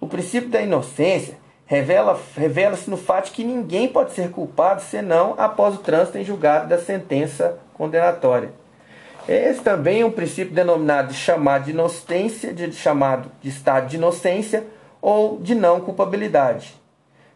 O 0.00 0.06
princípio 0.06 0.48
da 0.48 0.62
inocência 0.62 1.36
revela-se 1.66 2.38
revela 2.38 2.78
no 2.86 2.96
fato 2.96 3.32
que 3.32 3.42
ninguém 3.42 3.88
pode 3.88 4.12
ser 4.12 4.30
culpado 4.30 4.80
senão 4.80 5.34
após 5.36 5.74
o 5.74 5.78
trânsito 5.78 6.18
em 6.18 6.24
julgado 6.24 6.68
da 6.68 6.78
sentença 6.78 7.58
condenatória. 7.74 8.52
Esse 9.28 9.60
também 9.60 10.00
é 10.00 10.06
um 10.06 10.10
princípio 10.10 10.54
denominado 10.54 11.08
de 11.08 11.14
chamado 11.14 11.64
de 11.66 11.72
inocência, 11.72 12.50
de 12.50 12.72
chamado 12.72 13.30
de 13.42 13.50
estado 13.50 13.86
de 13.86 13.96
inocência 13.96 14.66
ou 15.02 15.38
de 15.38 15.54
não 15.54 15.82
culpabilidade. 15.82 16.74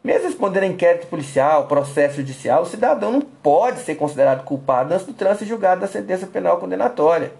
Mesmo 0.02 0.26
respondendo 0.26 0.62
a 0.62 0.68
inquérito 0.68 1.06
policial, 1.06 1.66
processo 1.66 2.16
judicial, 2.16 2.62
o 2.62 2.66
cidadão 2.66 3.12
não 3.12 3.20
pode 3.20 3.80
ser 3.80 3.96
considerado 3.96 4.42
culpado 4.42 4.94
antes 4.94 5.04
do 5.04 5.12
trânsito 5.12 5.44
julgado 5.44 5.82
da 5.82 5.86
sentença 5.86 6.26
penal 6.26 6.56
condenatória. 6.56 7.34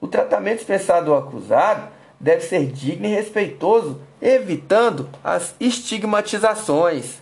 O 0.00 0.08
tratamento 0.08 0.56
dispensado 0.56 1.06
do 1.06 1.14
acusado 1.14 1.86
deve 2.18 2.40
ser 2.40 2.66
digno 2.66 3.06
e 3.06 3.14
respeitoso, 3.14 4.00
evitando 4.20 5.10
as 5.22 5.54
estigmatizações. 5.60 7.18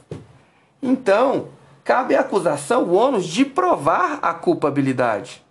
Então, 0.80 1.48
cabe 1.82 2.14
à 2.14 2.20
acusação 2.20 2.84
o 2.84 2.94
ônus 2.94 3.26
de 3.26 3.44
provar 3.44 4.20
a 4.22 4.32
culpabilidade. 4.32 5.47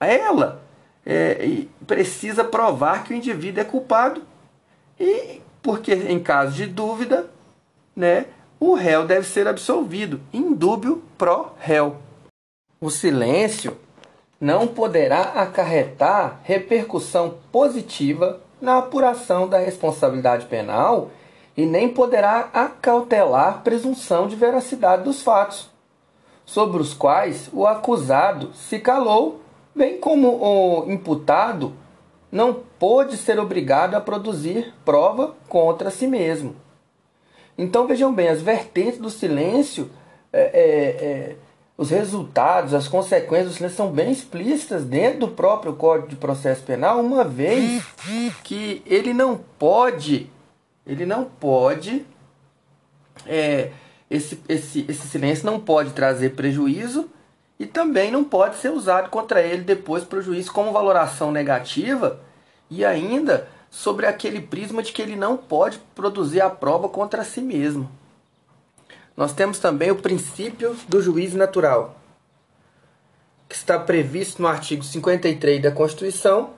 Ela 0.00 0.62
é, 1.04 1.64
precisa 1.86 2.42
provar 2.42 3.04
que 3.04 3.12
o 3.12 3.16
indivíduo 3.16 3.60
é 3.60 3.64
culpado 3.64 4.22
e, 4.98 5.40
porque 5.62 5.92
em 5.92 6.18
caso 6.18 6.52
de 6.52 6.66
dúvida, 6.66 7.28
né, 7.94 8.26
o 8.58 8.74
réu 8.74 9.06
deve 9.06 9.26
ser 9.26 9.46
absolvido, 9.46 10.20
indúbio 10.32 11.02
pro 11.16 11.52
réu. 11.58 11.96
O 12.80 12.90
silêncio 12.90 13.76
não 14.40 14.66
poderá 14.66 15.20
acarretar 15.20 16.40
repercussão 16.44 17.38
positiva 17.52 18.40
na 18.60 18.78
apuração 18.78 19.48
da 19.48 19.58
responsabilidade 19.58 20.46
penal 20.46 21.10
e 21.56 21.66
nem 21.66 21.88
poderá 21.88 22.48
acautelar 22.52 23.62
presunção 23.62 24.26
de 24.26 24.36
veracidade 24.36 25.02
dos 25.02 25.22
fatos, 25.22 25.68
sobre 26.46 26.80
os 26.80 26.94
quais 26.94 27.50
o 27.52 27.66
acusado 27.66 28.52
se 28.54 28.78
calou, 28.78 29.40
bem 29.74 29.98
como 29.98 30.28
o 30.28 30.90
imputado 30.90 31.74
não 32.30 32.54
pôde 32.78 33.16
ser 33.16 33.38
obrigado 33.38 33.94
a 33.94 34.00
produzir 34.00 34.72
prova 34.84 35.34
contra 35.48 35.90
si 35.90 36.06
mesmo. 36.06 36.54
Então 37.58 37.86
vejam 37.86 38.12
bem, 38.12 38.28
as 38.28 38.40
vertentes 38.40 38.98
do 38.98 39.10
silêncio, 39.10 39.90
é, 40.32 40.40
é, 40.40 41.04
é, 41.04 41.36
os 41.76 41.90
resultados, 41.90 42.72
as 42.72 42.88
consequências 42.88 43.48
do 43.48 43.54
silêncio 43.54 43.76
são 43.76 43.90
bem 43.90 44.12
explícitas 44.12 44.84
dentro 44.84 45.20
do 45.20 45.28
próprio 45.28 45.74
Código 45.74 46.08
de 46.08 46.16
Processo 46.16 46.62
Penal, 46.62 47.00
uma 47.00 47.24
vez 47.24 47.82
que 48.44 48.82
ele 48.86 49.12
não 49.12 49.36
pode, 49.58 50.30
ele 50.86 51.04
não 51.04 51.24
pode, 51.24 52.06
é, 53.26 53.70
esse, 54.10 54.40
esse, 54.48 54.86
esse 54.88 55.08
silêncio 55.08 55.44
não 55.44 55.60
pode 55.60 55.90
trazer 55.92 56.30
prejuízo 56.30 57.10
e 57.60 57.66
também 57.66 58.10
não 58.10 58.24
pode 58.24 58.56
ser 58.56 58.70
usado 58.70 59.10
contra 59.10 59.42
ele 59.42 59.62
depois 59.62 60.02
para 60.02 60.18
o 60.18 60.22
juiz 60.22 60.48
como 60.48 60.72
valoração 60.72 61.30
negativa 61.30 62.18
e 62.70 62.86
ainda 62.86 63.46
sobre 63.70 64.06
aquele 64.06 64.40
prisma 64.40 64.82
de 64.82 64.92
que 64.92 65.02
ele 65.02 65.14
não 65.14 65.36
pode 65.36 65.78
produzir 65.94 66.40
a 66.40 66.48
prova 66.48 66.88
contra 66.88 67.22
si 67.22 67.42
mesmo. 67.42 67.92
Nós 69.14 69.34
temos 69.34 69.58
também 69.58 69.90
o 69.90 69.96
princípio 69.96 70.74
do 70.88 71.02
juízo 71.02 71.36
natural, 71.36 72.00
que 73.46 73.54
está 73.54 73.78
previsto 73.78 74.40
no 74.40 74.48
artigo 74.48 74.82
53 74.82 75.60
da 75.60 75.70
Constituição 75.70 76.54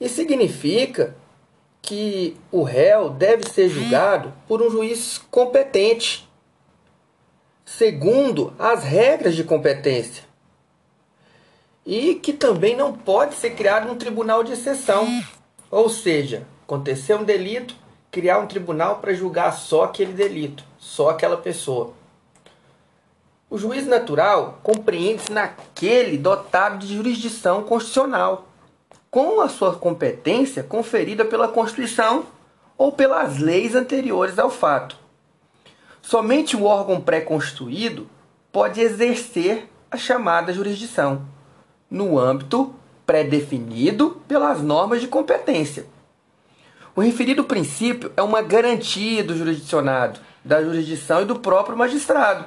e 0.00 0.08
significa 0.08 1.16
que 1.82 2.36
o 2.52 2.62
réu 2.62 3.10
deve 3.10 3.48
ser 3.50 3.68
julgado 3.68 4.32
por 4.46 4.62
um 4.62 4.70
juiz 4.70 5.20
competente, 5.28 6.28
segundo 7.64 8.52
as 8.58 8.84
regras 8.84 9.34
de 9.34 9.42
competência. 9.42 10.24
E 11.86 12.14
que 12.16 12.32
também 12.32 12.76
não 12.76 12.92
pode 12.92 13.34
ser 13.34 13.50
criado 13.50 13.90
um 13.90 13.96
tribunal 13.96 14.44
de 14.44 14.52
exceção. 14.52 15.06
Ou 15.70 15.88
seja, 15.88 16.46
aconteceu 16.64 17.18
um 17.18 17.24
delito, 17.24 17.74
criar 18.10 18.38
um 18.38 18.46
tribunal 18.46 18.96
para 18.96 19.14
julgar 19.14 19.52
só 19.52 19.84
aquele 19.84 20.12
delito, 20.12 20.64
só 20.78 21.10
aquela 21.10 21.36
pessoa. 21.36 21.92
O 23.50 23.58
juiz 23.58 23.86
natural 23.86 24.58
compreende-se 24.62 25.32
naquele 25.32 26.18
dotado 26.18 26.78
de 26.78 26.94
jurisdição 26.94 27.62
constitucional 27.62 28.48
com 29.10 29.40
a 29.40 29.48
sua 29.48 29.76
competência 29.76 30.62
conferida 30.62 31.24
pela 31.24 31.46
Constituição 31.46 32.26
ou 32.76 32.90
pelas 32.90 33.38
leis 33.38 33.76
anteriores 33.76 34.38
ao 34.38 34.50
fato. 34.50 35.03
Somente 36.06 36.54
o 36.54 36.64
órgão 36.64 37.00
pré-constituído 37.00 38.06
pode 38.52 38.78
exercer 38.78 39.70
a 39.90 39.96
chamada 39.96 40.52
jurisdição, 40.52 41.26
no 41.90 42.18
âmbito 42.18 42.74
pré-definido 43.06 44.20
pelas 44.28 44.60
normas 44.60 45.00
de 45.00 45.08
competência. 45.08 45.86
O 46.94 47.00
referido 47.00 47.44
princípio 47.44 48.12
é 48.18 48.22
uma 48.22 48.42
garantia 48.42 49.24
do 49.24 49.34
jurisdicionado, 49.34 50.20
da 50.44 50.62
jurisdição 50.62 51.22
e 51.22 51.24
do 51.24 51.38
próprio 51.38 51.74
magistrado, 51.74 52.44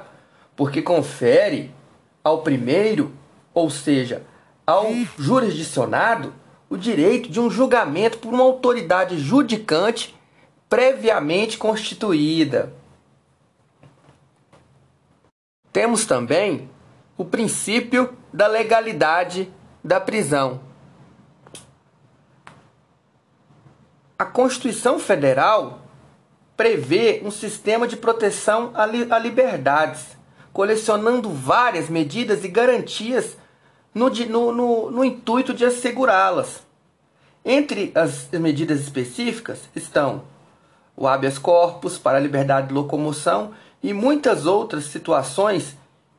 porque 0.54 0.80
confere 0.80 1.74
ao 2.22 2.42
primeiro, 2.42 3.10
ou 3.52 3.68
seja, 3.68 4.22
ao 4.64 4.86
jurisdicionado, 5.18 6.32
o 6.70 6.76
direito 6.76 7.28
de 7.28 7.40
um 7.40 7.50
julgamento 7.50 8.18
por 8.18 8.32
uma 8.32 8.44
autoridade 8.44 9.18
judicante 9.18 10.14
previamente 10.68 11.58
constituída. 11.58 12.77
Temos 15.78 16.04
também 16.04 16.68
o 17.16 17.24
princípio 17.24 18.12
da 18.32 18.48
legalidade 18.48 19.48
da 19.84 20.00
prisão. 20.00 20.60
A 24.18 24.24
Constituição 24.24 24.98
Federal 24.98 25.82
prevê 26.56 27.22
um 27.24 27.30
sistema 27.30 27.86
de 27.86 27.96
proteção 27.96 28.72
a 28.74 29.18
liberdades, 29.20 30.16
colecionando 30.52 31.30
várias 31.30 31.88
medidas 31.88 32.42
e 32.42 32.48
garantias 32.48 33.36
no, 33.94 34.10
no, 34.10 34.50
no, 34.52 34.90
no 34.90 35.04
intuito 35.04 35.54
de 35.54 35.64
assegurá-las. 35.64 36.60
Entre 37.44 37.92
as 37.94 38.28
medidas 38.32 38.80
específicas 38.80 39.60
estão 39.76 40.24
o 40.96 41.06
habeas 41.06 41.38
corpus 41.38 41.96
para 41.96 42.18
a 42.18 42.20
liberdade 42.20 42.66
de 42.66 42.74
locomoção 42.74 43.54
e 43.82 43.92
muitas 43.92 44.46
outras 44.46 44.84
situações 44.84 45.76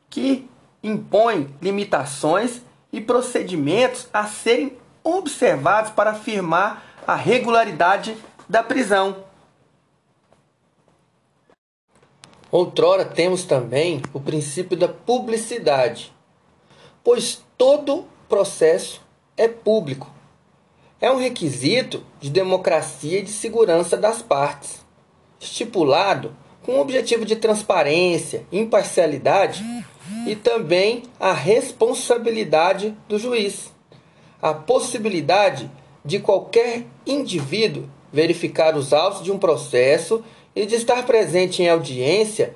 que 0.08 0.48
impõem 0.82 1.54
limitações 1.60 2.62
e 2.92 3.00
procedimentos 3.00 4.08
a 4.12 4.26
serem 4.26 4.76
observados 5.04 5.90
para 5.90 6.10
afirmar 6.10 6.84
a 7.06 7.14
regularidade 7.14 8.16
da 8.48 8.62
prisão. 8.62 9.24
Outrora 12.50 13.04
temos 13.04 13.44
também 13.44 14.02
o 14.12 14.18
princípio 14.18 14.76
da 14.76 14.88
publicidade, 14.88 16.12
pois 17.04 17.44
todo 17.56 18.06
processo 18.28 19.00
é 19.36 19.46
público. 19.46 20.10
É 21.00 21.10
um 21.10 21.16
requisito 21.16 22.04
de 22.20 22.28
democracia 22.28 23.20
e 23.20 23.22
de 23.22 23.30
segurança 23.30 23.96
das 23.96 24.20
partes, 24.20 24.84
estipulado 25.38 26.36
com 26.62 26.72
o 26.72 26.80
objetivo 26.80 27.24
de 27.24 27.36
transparência, 27.36 28.44
imparcialidade 28.52 29.64
e 30.26 30.36
também 30.36 31.04
a 31.18 31.32
responsabilidade 31.32 32.96
do 33.08 33.18
juiz. 33.18 33.72
A 34.40 34.52
possibilidade 34.54 35.70
de 36.04 36.18
qualquer 36.18 36.84
indivíduo 37.06 37.88
verificar 38.12 38.76
os 38.76 38.92
autos 38.92 39.22
de 39.22 39.30
um 39.30 39.38
processo 39.38 40.24
e 40.54 40.66
de 40.66 40.74
estar 40.74 41.04
presente 41.06 41.62
em 41.62 41.68
audiência 41.68 42.54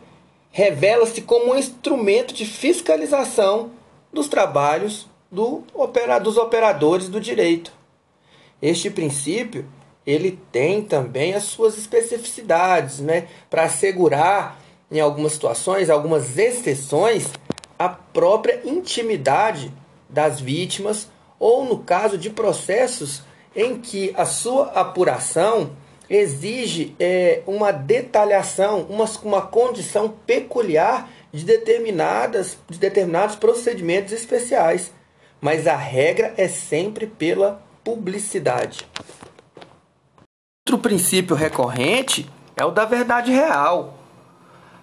revela-se 0.51 1.21
como 1.23 1.53
um 1.53 1.59
instrumento 1.59 2.33
de 2.33 2.45
fiscalização 2.45 3.71
dos 4.13 4.29
trabalhos 4.29 5.09
do 5.31 5.65
dos 6.23 6.37
operadores 6.37 7.09
do 7.09 7.21
direito. 7.21 7.73
Este 8.63 8.89
princípio 8.89 9.67
ele 10.07 10.39
tem 10.53 10.83
também 10.83 11.35
as 11.35 11.45
suas 11.45 11.79
especificidades, 11.79 13.01
né, 13.01 13.29
para 13.49 13.65
assegurar 13.65 14.61
em 14.91 15.01
algumas 15.01 15.33
situações, 15.33 15.89
algumas 15.89 16.37
exceções, 16.39 17.27
a 17.79 17.89
própria 17.89 18.61
intimidade 18.65 19.73
das 20.09 20.41
vítimas 20.41 21.09
ou 21.39 21.65
no 21.65 21.79
caso 21.79 22.17
de 22.17 22.31
processos 22.31 23.23
em 23.57 23.81
que 23.81 24.13
a 24.17 24.25
sua 24.25 24.67
apuração 24.69 25.73
exige 26.09 26.95
é, 27.01 27.43
uma 27.47 27.73
detalhação, 27.73 28.83
uma, 28.89 29.07
uma 29.23 29.43
condição 29.43 30.15
peculiar 30.27 31.11
de, 31.33 31.45
determinadas, 31.45 32.59
de 32.69 32.79
determinados 32.79 33.37
procedimentos 33.37 34.13
especiais. 34.13 34.93
Mas 35.41 35.67
a 35.67 35.77
regra 35.77 36.35
é 36.37 36.49
sempre 36.49 37.07
pela 37.07 37.63
publicidade. 37.83 38.87
Outro 40.67 40.79
princípio 40.79 41.37
recorrente 41.37 42.27
é 42.57 42.65
o 42.65 42.71
da 42.71 42.87
verdade 42.87 43.31
real. 43.31 43.99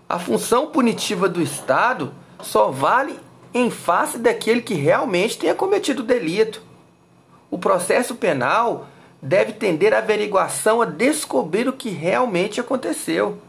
A 0.08 0.20
função 0.20 0.68
punitiva 0.68 1.28
do 1.28 1.42
Estado 1.42 2.14
só 2.40 2.70
vale 2.70 3.20
em 3.52 3.72
face 3.72 4.20
daquele 4.20 4.62
que 4.62 4.76
realmente 4.76 5.40
tenha 5.40 5.56
cometido 5.56 6.04
o 6.04 6.06
delito. 6.06 6.62
O 7.50 7.58
processo 7.58 8.14
penal 8.14 8.86
deve 9.20 9.54
tender 9.54 9.92
a 9.92 9.98
averiguação 9.98 10.84
a 10.84 10.86
descobrir 10.86 11.68
o 11.68 11.74
que 11.74 11.90
realmente 11.90 12.62
aconteceu. 12.62 13.40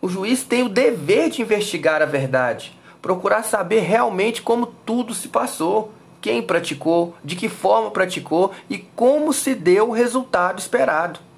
O 0.00 0.08
juiz 0.08 0.44
tem 0.44 0.62
o 0.62 0.68
dever 0.68 1.30
de 1.30 1.42
investigar 1.42 2.00
a 2.00 2.06
verdade, 2.06 2.78
procurar 3.02 3.42
saber 3.42 3.80
realmente 3.80 4.40
como 4.40 4.66
tudo 4.66 5.12
se 5.12 5.26
passou, 5.26 5.92
quem 6.20 6.42
praticou, 6.42 7.16
de 7.24 7.34
que 7.34 7.48
forma 7.48 7.90
praticou 7.90 8.52
e 8.70 8.78
como 8.78 9.32
se 9.32 9.52
deu 9.52 9.88
o 9.88 9.92
resultado 9.92 10.60
esperado. 10.60 11.28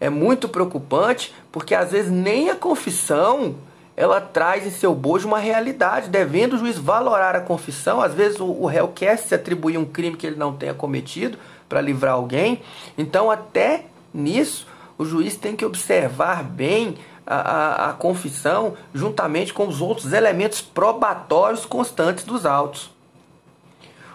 É 0.00 0.08
muito 0.08 0.48
preocupante 0.48 1.34
porque 1.50 1.74
às 1.74 1.90
vezes 1.90 2.10
nem 2.10 2.50
a 2.50 2.56
confissão 2.56 3.56
ela 3.96 4.20
traz 4.20 4.64
em 4.64 4.70
seu 4.70 4.94
bojo 4.94 5.26
uma 5.26 5.40
realidade, 5.40 6.08
devendo 6.08 6.52
o 6.52 6.58
juiz 6.58 6.78
valorar 6.78 7.34
a 7.34 7.40
confissão. 7.40 8.00
Às 8.00 8.14
vezes 8.14 8.38
o, 8.38 8.44
o 8.46 8.64
réu 8.64 8.86
quer 8.86 9.18
se 9.18 9.34
atribuir 9.34 9.76
um 9.76 9.84
crime 9.84 10.16
que 10.16 10.24
ele 10.24 10.36
não 10.36 10.52
tenha 10.52 10.72
cometido 10.72 11.36
para 11.68 11.80
livrar 11.80 12.14
alguém. 12.14 12.62
Então, 12.96 13.28
até 13.28 13.86
nisso, 14.14 14.68
o 14.96 15.04
juiz 15.04 15.36
tem 15.36 15.56
que 15.56 15.64
observar 15.64 16.44
bem 16.44 16.96
a, 17.26 17.36
a, 17.36 17.90
a, 17.90 17.92
confissão 17.92 18.74
juntamente 18.94 19.52
com 19.52 19.66
os 19.66 19.80
outros 19.80 20.12
elementos 20.12 20.60
probatórios 20.60 21.66
constantes 21.66 22.22
dos 22.24 22.46
autos. 22.46 22.90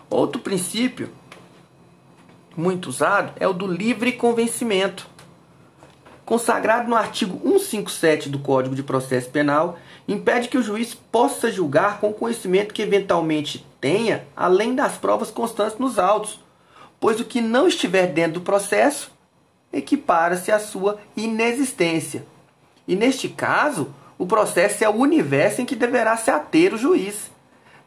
Outro 0.10 0.42
princípio 0.42 1.10
muito 2.56 2.88
usado 2.88 3.34
é 3.40 3.48
o 3.48 3.54
do 3.54 3.68
livre 3.68 4.14
convencimento. 4.14 5.13
Consagrado 6.26 6.90
no 6.90 6.96
artigo 6.96 7.38
157 7.38 8.30
do 8.30 8.40
Código 8.40 8.76
de 8.76 8.84
Processo 8.84 9.30
Penal, 9.30 9.78
impede 10.08 10.48
que 10.48 10.58
o 10.58 10.64
juiz 10.64 10.94
possa 10.94 11.52
julgar 11.52 12.00
com 12.00 12.14
conhecimento 12.14 12.74
que 12.74 12.82
eventualmente 12.82 13.66
tenha, 13.82 14.26
além 14.36 14.74
das 14.74 14.94
provas 14.94 15.30
constantes 15.30 15.78
nos 15.78 16.00
autos, 16.00 16.40
pois 17.00 17.20
o 17.20 17.26
que 17.26 17.42
não 17.42 17.68
estiver 17.68 18.08
dentro 18.08 18.36
do 18.36 18.42
processo 18.42 19.12
equipara-se 19.72 20.52
à 20.52 20.60
sua 20.60 21.00
inexistência. 21.18 22.26
E 22.88 22.96
neste 22.96 23.28
caso, 23.28 23.94
o 24.18 24.26
processo 24.26 24.84
é 24.84 24.90
o 24.90 24.96
universo 24.96 25.62
em 25.62 25.66
que 25.66 25.76
deverá 25.76 26.16
se 26.16 26.32
ater 26.32 26.74
o 26.74 26.78
juiz, 26.78 27.32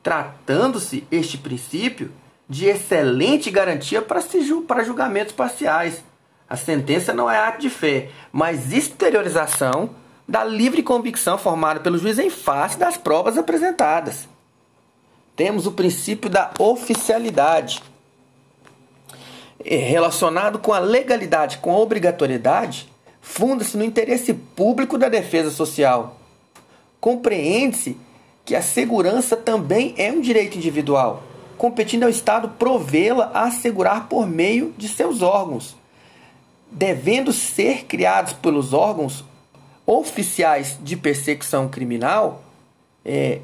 tratando-se 0.03 1.07
este 1.11 1.39
princípio 1.39 2.13
de 2.49 2.67
excelente 2.67 3.51
garantia 3.51 4.03
para, 4.03 4.21
para 4.67 4.85
julgamentos 4.85 5.33
parciais. 5.33 6.05
A 6.49 6.57
sentença 6.57 7.13
não 7.13 7.31
é 7.31 7.39
ato 7.39 7.61
de 7.61 7.69
fé, 7.69 8.09
mas 8.33 8.73
exteriorização 8.73 9.91
da 10.29 10.45
livre 10.45 10.83
convicção 10.83 11.37
formada 11.37 11.81
pelo 11.81 11.99
juiz 11.99 12.19
em 12.19 12.31
face 12.31 12.79
das 12.79 12.97
provas 12.97 13.37
apresentadas. 13.37 14.29
Temos 15.35 15.67
o 15.67 15.73
princípio 15.73 16.31
da 16.31 16.53
oficialidade. 16.59 17.83
É 19.65 19.77
relacionado 19.77 20.59
com 20.59 20.73
a 20.73 20.79
legalidade, 20.79 21.59
com 21.59 21.73
a 21.73 21.79
obrigatoriedade, 21.79 22.89
funda-se 23.21 23.77
no 23.77 23.85
interesse 23.85 24.33
público 24.33 24.97
da 24.97 25.09
defesa 25.09 25.51
social. 25.51 26.17
Compreende-se 27.01 27.99
que 28.45 28.55
a 28.55 28.63
segurança 28.63 29.37
também 29.37 29.95
é 29.99 30.11
um 30.13 30.21
direito 30.21 30.57
individual, 30.57 31.25
competindo 31.59 32.05
ao 32.05 32.09
Estado 32.09 32.51
provê-la 32.51 33.31
a 33.35 33.45
assegurar 33.45 34.09
por 34.09 34.27
meio 34.27 34.73
de 34.79 34.89
seus 34.89 35.21
órgãos. 35.21 35.77
Devendo 36.71 37.33
ser 37.33 37.85
criados 37.85 38.33
pelos 38.33 38.73
órgãos 38.73 39.25
oficiais 39.87 40.79
de 40.83 40.97
persecução 40.97 41.69
criminal, 41.69 42.43
é, 43.05 43.41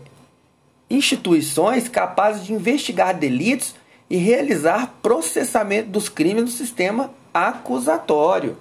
instituições 0.91 1.89
capazes 1.89 2.45
de 2.45 2.53
investigar 2.53 3.17
delitos 3.17 3.75
e 4.11 4.17
realizar 4.17 4.95
processamento 5.01 5.89
dos 5.89 6.09
crimes 6.09 6.43
no 6.43 6.51
sistema 6.51 7.11
acusatório. 7.33 8.57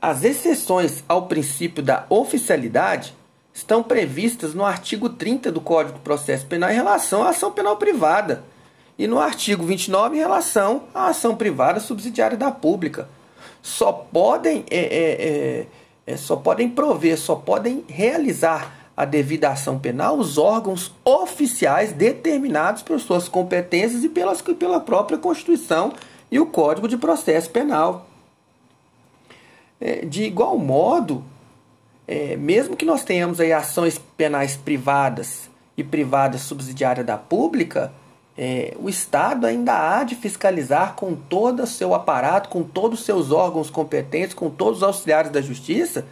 As 0.00 0.24
exceções 0.24 1.04
ao 1.06 1.26
princípio 1.26 1.82
da 1.82 2.06
oficialidade 2.08 3.14
estão 3.52 3.82
previstas 3.82 4.54
no 4.54 4.64
artigo 4.64 5.10
30 5.10 5.52
do 5.52 5.60
Código 5.60 5.98
de 5.98 6.04
Processo 6.04 6.46
Penal 6.46 6.70
em 6.70 6.74
relação 6.74 7.22
à 7.22 7.30
ação 7.30 7.52
penal 7.52 7.76
privada 7.76 8.42
e 9.00 9.06
no 9.06 9.18
artigo 9.18 9.64
29 9.64 10.16
em 10.16 10.18
relação 10.18 10.82
à 10.92 11.06
ação 11.06 11.34
privada 11.34 11.80
subsidiária 11.80 12.36
da 12.36 12.50
pública. 12.50 13.08
Só 13.62 13.90
podem, 13.90 14.62
é, 14.70 14.78
é, 14.78 15.26
é, 15.26 15.66
é, 16.06 16.16
só 16.18 16.36
podem 16.36 16.68
prover, 16.68 17.18
só 17.18 17.34
podem 17.34 17.82
realizar 17.88 18.90
a 18.94 19.06
devida 19.06 19.48
ação 19.48 19.78
penal 19.78 20.18
os 20.18 20.36
órgãos 20.36 20.92
oficiais 21.02 21.94
determinados 21.94 22.82
por 22.82 23.00
suas 23.00 23.26
competências 23.26 24.04
e 24.04 24.08
pelas, 24.10 24.42
pela 24.42 24.78
própria 24.78 25.16
Constituição 25.16 25.94
e 26.30 26.38
o 26.38 26.44
Código 26.44 26.86
de 26.86 26.98
Processo 26.98 27.48
Penal. 27.48 28.06
É, 29.80 30.04
de 30.04 30.24
igual 30.24 30.58
modo, 30.58 31.24
é, 32.06 32.36
mesmo 32.36 32.76
que 32.76 32.84
nós 32.84 33.02
tenhamos 33.02 33.40
aí 33.40 33.50
ações 33.50 33.96
penais 33.96 34.58
privadas 34.58 35.48
e 35.74 35.82
privadas 35.82 36.42
subsidiárias 36.42 37.06
da 37.06 37.16
pública, 37.16 37.90
é, 38.36 38.74
o 38.78 38.88
Estado 38.88 39.46
ainda 39.46 39.72
há 39.72 40.04
de 40.04 40.14
fiscalizar 40.14 40.94
com 40.94 41.14
todo 41.14 41.62
o 41.62 41.66
seu 41.66 41.94
aparato, 41.94 42.48
com 42.48 42.62
todos 42.62 43.00
os 43.00 43.04
seus 43.04 43.32
órgãos 43.32 43.70
competentes, 43.70 44.34
com 44.34 44.48
todos 44.48 44.78
os 44.78 44.82
auxiliares 44.82 45.30
da 45.30 45.42
justiça, 45.42 46.06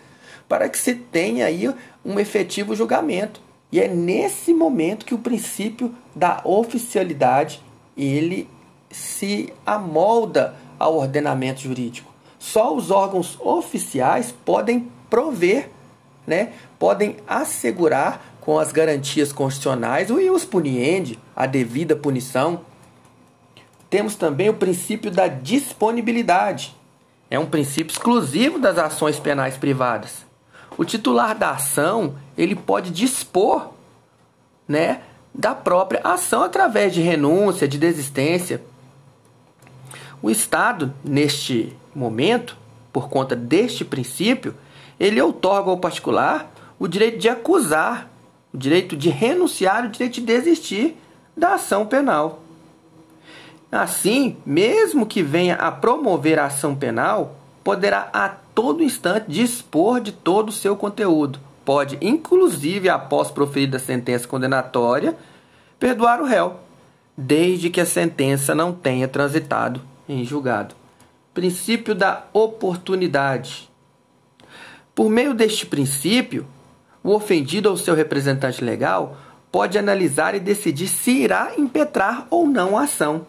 para 0.49 0.69
que 0.69 0.79
se 0.79 0.95
tenha 0.95 1.47
aí 1.47 1.73
um 2.05 2.19
efetivo 2.19 2.75
julgamento. 2.75 3.41
E 3.71 3.81
é 3.81 3.89
nesse 3.89 4.55
momento 4.55 5.05
que 5.05 5.15
o 5.15 5.19
princípio 5.19 5.95
da 6.15 6.41
oficialidade 6.45 7.63
ele 7.97 8.49
se 8.91 9.53
amolda 9.67 10.55
ao 10.79 10.97
ordenamento 10.97 11.61
jurídico. 11.61 12.13
Só 12.39 12.75
os 12.75 12.91
órgãos 12.91 13.39
oficiais 13.41 14.33
podem 14.45 14.89
prover, 15.11 15.71
né, 16.27 16.53
podem 16.79 17.17
assegurar 17.27 18.28
com 18.49 18.59
as 18.59 18.73
garantias 18.73 19.31
constitucionais, 19.31 20.09
o 20.09 20.19
ius 20.19 20.43
puniendi, 20.43 21.19
a 21.37 21.45
devida 21.45 21.95
punição. 21.95 22.63
Temos 23.91 24.15
também 24.15 24.49
o 24.49 24.55
princípio 24.55 25.11
da 25.11 25.29
disponibilidade. 25.29 26.75
É 27.29 27.39
um 27.39 27.45
princípio 27.45 27.93
exclusivo 27.93 28.59
das 28.59 28.79
ações 28.79 29.21
penais 29.21 29.59
privadas. 29.59 30.25
O 30.79 30.85
titular 30.87 31.37
da 31.37 31.51
ação, 31.51 32.15
ele 32.39 32.55
pode 32.55 32.91
dispor, 32.91 33.69
né, 34.67 35.03
da 35.35 35.55
própria 35.55 36.01
ação 36.03 36.43
através 36.43 36.95
de 36.95 37.03
renúncia, 37.03 37.69
de 37.69 37.77
desistência. 37.77 38.63
O 40.23 40.31
Estado, 40.31 40.95
neste 41.05 41.77
momento, 41.95 42.57
por 42.95 43.11
conta 43.11 43.37
deste 43.37 43.85
princípio, 43.85 44.55
ele 44.99 45.21
outorga 45.21 45.69
ao 45.69 45.77
particular 45.77 46.51
o 46.79 46.89
direito 46.89 47.19
de 47.19 47.29
acusar 47.29 48.09
o 48.53 48.57
direito 48.57 48.97
de 48.97 49.11
renunciar, 49.11 49.85
o 49.85 49.89
direito 49.89 50.15
de 50.15 50.21
desistir 50.23 50.97
da 51.37 51.55
ação 51.55 51.87
penal. 51.87 52.43
Assim, 53.71 54.37
mesmo 54.47 55.07
que 55.07 55.23
venha 55.23 55.55
a 55.57 55.71
promover 55.71 56.39
a 56.39 56.47
ação 56.47 56.75
penal, 56.75 57.37
poderá 57.63 58.09
a 58.13 58.29
todo 58.29 58.83
instante 58.83 59.27
dispor 59.31 60.01
de 60.01 60.11
todo 60.11 60.49
o 60.49 60.53
seu 60.53 60.75
conteúdo. 60.75 61.39
Pode, 61.65 61.99
inclusive 62.01 62.89
após 62.89 63.31
proferida 63.31 63.77
a 63.77 63.81
sentença 63.81 64.27
condenatória, 64.27 65.17
perdoar 65.79 66.21
o 66.21 66.25
réu, 66.25 66.59
desde 67.17 67.69
que 67.69 67.81
a 67.81 67.87
sentença 67.87 68.55
não 68.55 68.73
tenha 68.73 69.07
transitado 69.07 69.83
em 70.09 70.25
julgado. 70.25 70.75
Princípio 71.35 71.95
da 71.95 72.25
oportunidade. 72.33 73.69
Por 74.95 75.11
meio 75.11 75.35
deste 75.35 75.67
princípio, 75.67 76.47
o 77.03 77.13
ofendido 77.15 77.69
ou 77.71 77.77
seu 77.77 77.95
representante 77.95 78.63
legal 78.63 79.17
pode 79.51 79.79
analisar 79.79 80.35
e 80.35 80.41
decidir 80.41 80.89
se 80.89 81.11
irá 81.11 81.53
impetrar 81.57 82.27
ou 82.31 82.47
não 82.47 82.77
a 82.77 82.83
ação. 82.83 83.27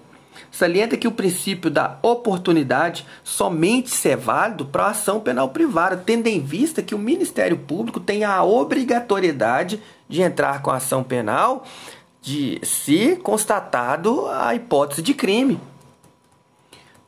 Salienta 0.51 0.97
que 0.97 1.08
o 1.08 1.12
princípio 1.12 1.69
da 1.69 1.97
oportunidade 2.01 3.05
somente 3.23 3.89
se 3.89 4.10
é 4.10 4.15
válido 4.15 4.65
para 4.65 4.86
a 4.86 4.89
ação 4.89 5.19
penal 5.19 5.49
privada, 5.49 5.97
tendo 5.97 6.27
em 6.27 6.39
vista 6.39 6.82
que 6.82 6.95
o 6.95 6.99
Ministério 6.99 7.58
Público 7.58 7.99
tem 7.99 8.23
a 8.23 8.43
obrigatoriedade 8.43 9.82
de 10.08 10.21
entrar 10.21 10.62
com 10.62 10.71
a 10.71 10.77
ação 10.77 11.03
penal 11.03 11.65
de 12.21 12.60
se 12.63 13.15
constatado 13.17 14.27
a 14.27 14.53
hipótese 14.55 15.01
de 15.01 15.13
crime. 15.13 15.60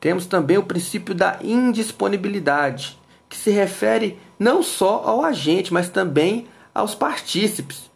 Temos 0.00 0.26
também 0.26 0.58
o 0.58 0.64
princípio 0.64 1.14
da 1.14 1.38
indisponibilidade, 1.42 2.98
que 3.28 3.36
se 3.36 3.50
refere 3.50 4.18
não 4.38 4.62
só 4.62 5.02
ao 5.04 5.24
agente, 5.24 5.72
mas 5.72 5.88
também 5.88 6.46
aos 6.74 6.94
partícipes. 6.94 7.90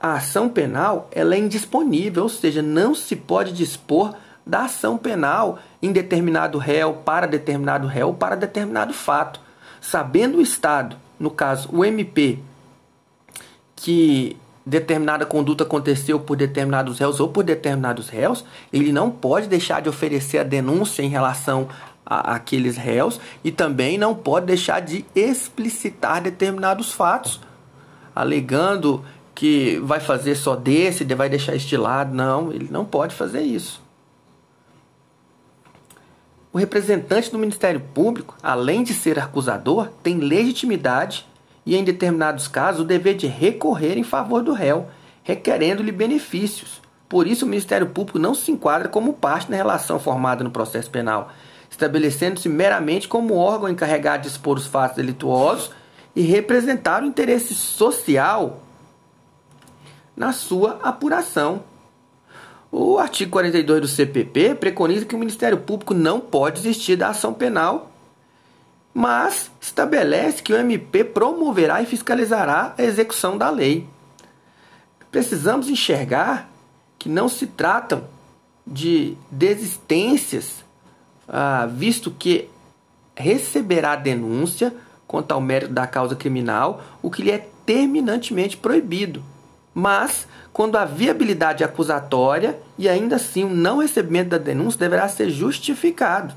A 0.00 0.14
ação 0.14 0.48
penal 0.48 1.08
ela 1.12 1.34
é 1.34 1.38
indisponível, 1.38 2.22
ou 2.22 2.28
seja, 2.28 2.62
não 2.62 2.94
se 2.94 3.14
pode 3.14 3.52
dispor 3.52 4.14
da 4.46 4.64
ação 4.64 4.96
penal 4.96 5.58
em 5.82 5.92
determinado 5.92 6.58
réu, 6.58 6.94
para 6.94 7.26
determinado 7.26 7.86
réu, 7.86 8.14
para 8.14 8.34
determinado 8.34 8.92
fato. 8.92 9.40
Sabendo 9.80 10.38
o 10.38 10.42
Estado, 10.42 10.96
no 11.18 11.30
caso 11.30 11.68
o 11.72 11.84
MP, 11.84 12.38
que 13.76 14.36
determinada 14.64 15.24
conduta 15.26 15.64
aconteceu 15.64 16.20
por 16.20 16.36
determinados 16.36 16.98
réus 16.98 17.18
ou 17.18 17.28
por 17.28 17.42
determinados 17.42 18.08
réus, 18.08 18.44
ele 18.72 18.92
não 18.92 19.10
pode 19.10 19.48
deixar 19.48 19.80
de 19.80 19.88
oferecer 19.88 20.38
a 20.38 20.44
denúncia 20.44 21.02
em 21.02 21.08
relação 21.08 21.68
a, 22.10 22.34
aqueles 22.34 22.76
réus 22.76 23.20
e 23.44 23.52
também 23.52 23.96
não 23.96 24.12
pode 24.12 24.46
deixar 24.46 24.80
de 24.80 25.04
explicitar 25.14 26.20
determinados 26.20 26.92
fatos, 26.92 27.40
alegando 28.14 29.04
que 29.32 29.78
vai 29.84 30.00
fazer 30.00 30.34
só 30.34 30.56
desse, 30.56 31.04
vai 31.14 31.28
deixar 31.28 31.54
este 31.54 31.76
lado. 31.76 32.12
Não, 32.12 32.52
ele 32.52 32.68
não 32.68 32.84
pode 32.84 33.14
fazer 33.14 33.42
isso. 33.42 33.80
O 36.52 36.58
representante 36.58 37.30
do 37.30 37.38
Ministério 37.38 37.80
Público, 37.94 38.36
além 38.42 38.82
de 38.82 38.92
ser 38.92 39.20
acusador, 39.20 39.88
tem 40.02 40.18
legitimidade 40.18 41.24
e, 41.64 41.76
em 41.76 41.84
determinados 41.84 42.48
casos, 42.48 42.80
o 42.80 42.84
dever 42.84 43.14
de 43.14 43.28
recorrer 43.28 43.96
em 43.96 44.02
favor 44.02 44.42
do 44.42 44.52
réu, 44.52 44.88
requerendo-lhe 45.22 45.92
benefícios. 45.92 46.82
Por 47.08 47.28
isso, 47.28 47.44
o 47.44 47.48
Ministério 47.48 47.86
Público 47.86 48.18
não 48.18 48.34
se 48.34 48.50
enquadra 48.50 48.88
como 48.88 49.12
parte 49.12 49.48
na 49.48 49.56
relação 49.56 50.00
formada 50.00 50.42
no 50.42 50.50
processo 50.50 50.90
penal 50.90 51.30
estabelecendo-se 51.80 52.48
meramente 52.48 53.08
como 53.08 53.34
órgão 53.34 53.68
encarregado 53.68 54.22
de 54.22 54.28
expor 54.28 54.58
os 54.58 54.66
fatos 54.66 54.96
delituosos 54.96 55.70
e 56.14 56.20
representar 56.20 57.02
o 57.02 57.06
interesse 57.06 57.54
social 57.54 58.60
na 60.14 60.32
sua 60.32 60.78
apuração. 60.82 61.64
O 62.70 62.98
artigo 62.98 63.30
42 63.32 63.80
do 63.80 63.88
CPP 63.88 64.54
preconiza 64.54 65.06
que 65.06 65.14
o 65.14 65.18
Ministério 65.18 65.58
Público 65.58 65.94
não 65.94 66.20
pode 66.20 66.62
desistir 66.62 66.96
da 66.96 67.08
ação 67.08 67.32
penal, 67.32 67.90
mas 68.92 69.50
estabelece 69.60 70.42
que 70.42 70.52
o 70.52 70.56
MP 70.56 71.02
promoverá 71.02 71.80
e 71.80 71.86
fiscalizará 71.86 72.74
a 72.76 72.82
execução 72.82 73.38
da 73.38 73.48
lei. 73.50 73.88
Precisamos 75.10 75.68
enxergar 75.68 76.48
que 76.98 77.08
não 77.08 77.28
se 77.28 77.46
tratam 77.46 78.04
de 78.66 79.16
desistências 79.30 80.64
ah, 81.30 81.66
visto 81.66 82.10
que 82.10 82.50
receberá 83.14 83.94
denúncia 83.96 84.74
quanto 85.06 85.32
ao 85.32 85.40
mérito 85.40 85.72
da 85.72 85.86
causa 85.86 86.14
criminal, 86.14 86.82
o 87.02 87.10
que 87.10 87.22
lhe 87.22 87.30
é 87.30 87.48
terminantemente 87.66 88.56
proibido. 88.56 89.22
Mas, 89.74 90.26
quando 90.52 90.76
a 90.76 90.84
viabilidade 90.84 91.64
acusatória 91.64 92.58
e 92.76 92.88
ainda 92.88 93.16
assim 93.16 93.44
o 93.44 93.50
não 93.50 93.78
recebimento 93.78 94.30
da 94.30 94.38
denúncia 94.38 94.78
deverá 94.78 95.08
ser 95.08 95.30
justificado, 95.30 96.34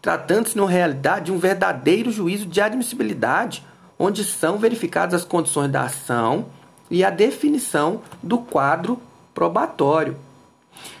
tratando-se, 0.00 0.56
na 0.56 0.66
realidade, 0.66 1.26
de 1.26 1.32
um 1.32 1.38
verdadeiro 1.38 2.10
juízo 2.10 2.46
de 2.46 2.60
admissibilidade, 2.60 3.64
onde 3.98 4.24
são 4.24 4.58
verificadas 4.58 5.22
as 5.22 5.26
condições 5.26 5.70
da 5.70 5.82
ação 5.82 6.46
e 6.90 7.04
a 7.04 7.10
definição 7.10 8.02
do 8.22 8.38
quadro 8.38 9.00
probatório. 9.34 10.16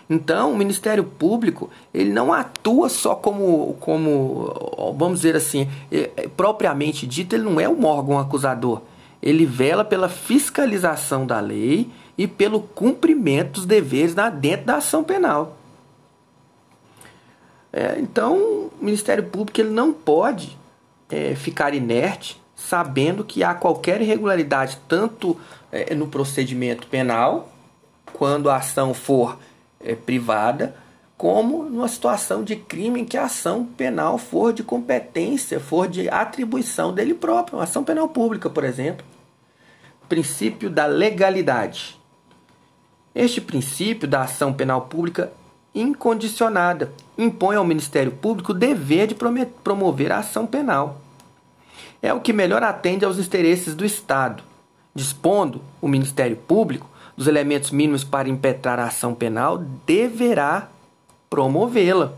Então, 0.08 0.52
o 0.52 0.56
Ministério 0.56 1.04
Público 1.04 1.70
ele 1.92 2.10
não 2.10 2.32
atua 2.32 2.88
só 2.88 3.14
como, 3.14 3.76
como 3.80 4.94
vamos 4.96 5.20
dizer 5.20 5.36
assim, 5.36 5.68
é, 5.90 6.10
é, 6.16 6.28
propriamente 6.28 7.06
dito, 7.06 7.34
ele 7.34 7.44
não 7.44 7.60
é 7.60 7.68
um 7.68 7.84
órgão 7.84 8.18
acusador. 8.18 8.82
Ele 9.22 9.44
vela 9.44 9.84
pela 9.84 10.08
fiscalização 10.08 11.26
da 11.26 11.40
lei 11.40 11.90
e 12.16 12.26
pelo 12.26 12.60
cumprimento 12.60 13.54
dos 13.54 13.66
deveres 13.66 14.14
dentro 14.40 14.66
da 14.66 14.76
ação 14.76 15.02
penal. 15.02 15.56
É, 17.72 17.98
então, 17.98 18.36
o 18.36 18.72
Ministério 18.80 19.24
Público 19.24 19.60
ele 19.60 19.70
não 19.70 19.92
pode 19.92 20.56
é, 21.10 21.34
ficar 21.34 21.74
inerte 21.74 22.40
sabendo 22.54 23.22
que 23.22 23.44
há 23.44 23.54
qualquer 23.54 24.00
irregularidade, 24.00 24.78
tanto 24.88 25.38
é, 25.70 25.94
no 25.94 26.08
procedimento 26.08 26.86
penal, 26.86 27.52
quando 28.12 28.48
a 28.48 28.56
ação 28.56 28.94
for 28.94 29.38
é, 29.86 29.94
privada, 29.94 30.74
como 31.16 31.62
numa 31.64 31.88
situação 31.88 32.42
de 32.42 32.56
crime 32.56 33.00
em 33.00 33.04
que 33.04 33.16
a 33.16 33.24
ação 33.24 33.64
penal 33.64 34.18
for 34.18 34.52
de 34.52 34.62
competência, 34.62 35.58
for 35.58 35.88
de 35.88 36.08
atribuição 36.08 36.92
dele 36.92 37.14
próprio, 37.14 37.56
uma 37.56 37.64
ação 37.64 37.82
penal 37.82 38.08
pública, 38.08 38.50
por 38.50 38.64
exemplo. 38.64 39.06
Princípio 40.08 40.68
da 40.68 40.86
legalidade. 40.86 41.98
Este 43.14 43.40
princípio 43.40 44.06
da 44.06 44.22
ação 44.22 44.52
penal 44.52 44.82
pública 44.82 45.32
incondicionada 45.74 46.92
impõe 47.16 47.56
ao 47.56 47.64
Ministério 47.64 48.12
Público 48.12 48.52
o 48.52 48.54
dever 48.54 49.06
de 49.06 49.16
promover 49.64 50.12
a 50.12 50.18
ação 50.18 50.46
penal. 50.46 51.00
É 52.02 52.12
o 52.12 52.20
que 52.20 52.32
melhor 52.32 52.62
atende 52.62 53.04
aos 53.04 53.18
interesses 53.18 53.74
do 53.74 53.84
Estado, 53.84 54.42
dispondo 54.94 55.62
o 55.80 55.88
Ministério 55.88 56.36
Público 56.36 56.88
dos 57.16 57.26
elementos 57.26 57.70
mínimos 57.70 58.04
para 58.04 58.28
impetrar 58.28 58.78
a 58.78 58.86
ação 58.86 59.14
penal, 59.14 59.58
deverá 59.86 60.68
promovê-la. 61.30 62.12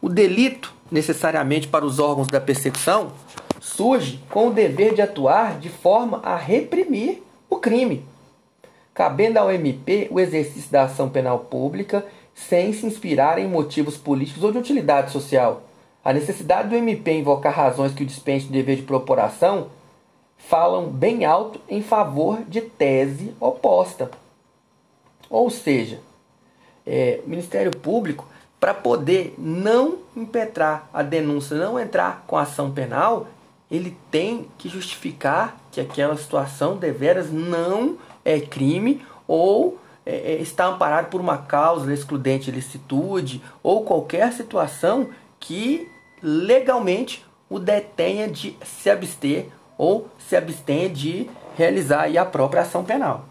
O 0.00 0.08
delito, 0.08 0.72
necessariamente 0.90 1.66
para 1.66 1.84
os 1.84 1.98
órgãos 1.98 2.28
da 2.28 2.40
persecução, 2.40 3.12
surge 3.60 4.20
com 4.30 4.48
o 4.48 4.52
dever 4.52 4.94
de 4.94 5.02
atuar 5.02 5.58
de 5.58 5.68
forma 5.68 6.20
a 6.22 6.36
reprimir 6.36 7.22
o 7.50 7.56
crime 7.56 8.06
cabendo 8.98 9.36
ao 9.38 9.52
MP 9.52 10.08
o 10.10 10.18
exercício 10.18 10.72
da 10.72 10.82
ação 10.82 11.08
penal 11.08 11.38
pública 11.38 12.04
sem 12.34 12.72
se 12.72 12.84
inspirar 12.84 13.38
em 13.38 13.46
motivos 13.46 13.96
políticos 13.96 14.42
ou 14.42 14.50
de 14.50 14.58
utilidade 14.58 15.12
social. 15.12 15.62
A 16.04 16.12
necessidade 16.12 16.68
do 16.68 16.74
MP 16.74 17.12
invocar 17.12 17.54
razões 17.54 17.94
que 17.94 18.02
o 18.02 18.06
dispense 18.06 18.46
dever 18.46 18.74
de 18.74 18.82
proporação 18.82 19.68
falam 20.38 20.86
bem 20.86 21.24
alto 21.24 21.60
em 21.68 21.82
favor 21.82 22.42
de 22.48 22.62
tese 22.62 23.34
oposta. 23.40 24.10
Ou 25.28 25.50
seja, 25.50 26.00
é, 26.86 27.20
o 27.26 27.28
Ministério 27.28 27.70
Público, 27.76 28.26
para 28.58 28.72
poder 28.72 29.34
não 29.36 29.98
impetrar 30.16 30.88
a 30.92 31.02
denúncia, 31.02 31.56
não 31.56 31.78
entrar 31.78 32.24
com 32.26 32.36
ação 32.36 32.70
penal, 32.70 33.26
ele 33.70 33.96
tem 34.10 34.48
que 34.56 34.68
justificar 34.68 35.58
que 35.70 35.80
aquela 35.80 36.16
situação 36.16 36.76
deveras 36.76 37.30
não 37.30 37.98
é 38.24 38.40
crime 38.40 39.02
ou 39.26 39.78
é, 40.06 40.32
é, 40.32 40.40
está 40.40 40.66
amparado 40.66 41.08
por 41.08 41.20
uma 41.20 41.36
causa 41.36 41.92
excludente 41.92 42.46
de 42.46 42.52
licitude 42.52 43.42
ou 43.62 43.84
qualquer 43.84 44.32
situação 44.32 45.10
que 45.38 45.86
legalmente 46.22 47.24
o 47.50 47.58
detenha 47.58 48.26
de 48.26 48.56
se 48.64 48.88
abster 48.88 49.46
ou 49.78 50.08
se 50.18 50.36
abstenha 50.36 50.90
de 50.90 51.30
realizar 51.56 52.14
a 52.14 52.24
própria 52.26 52.62
ação 52.62 52.84
penal, 52.84 53.24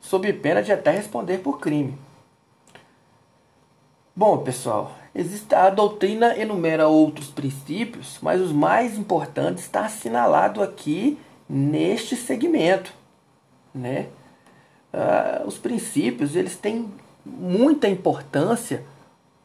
sob 0.00 0.30
pena 0.34 0.62
de 0.62 0.72
até 0.72 0.90
responder 0.90 1.38
por 1.38 1.58
crime. 1.58 1.96
Bom, 4.14 4.38
pessoal, 4.38 4.92
existe, 5.14 5.54
a 5.54 5.70
doutrina 5.70 6.36
enumera 6.36 6.88
outros 6.88 7.28
princípios, 7.28 8.18
mas 8.20 8.40
os 8.40 8.52
mais 8.52 8.98
importantes 8.98 9.64
está 9.64 9.86
assinalado 9.86 10.62
aqui 10.62 11.18
neste 11.48 12.16
segmento 12.16 13.00
né? 13.74 14.08
Uh, 14.92 15.46
os 15.46 15.56
princípios 15.56 16.36
eles 16.36 16.56
têm 16.56 16.92
muita 17.24 17.88
importância, 17.88 18.84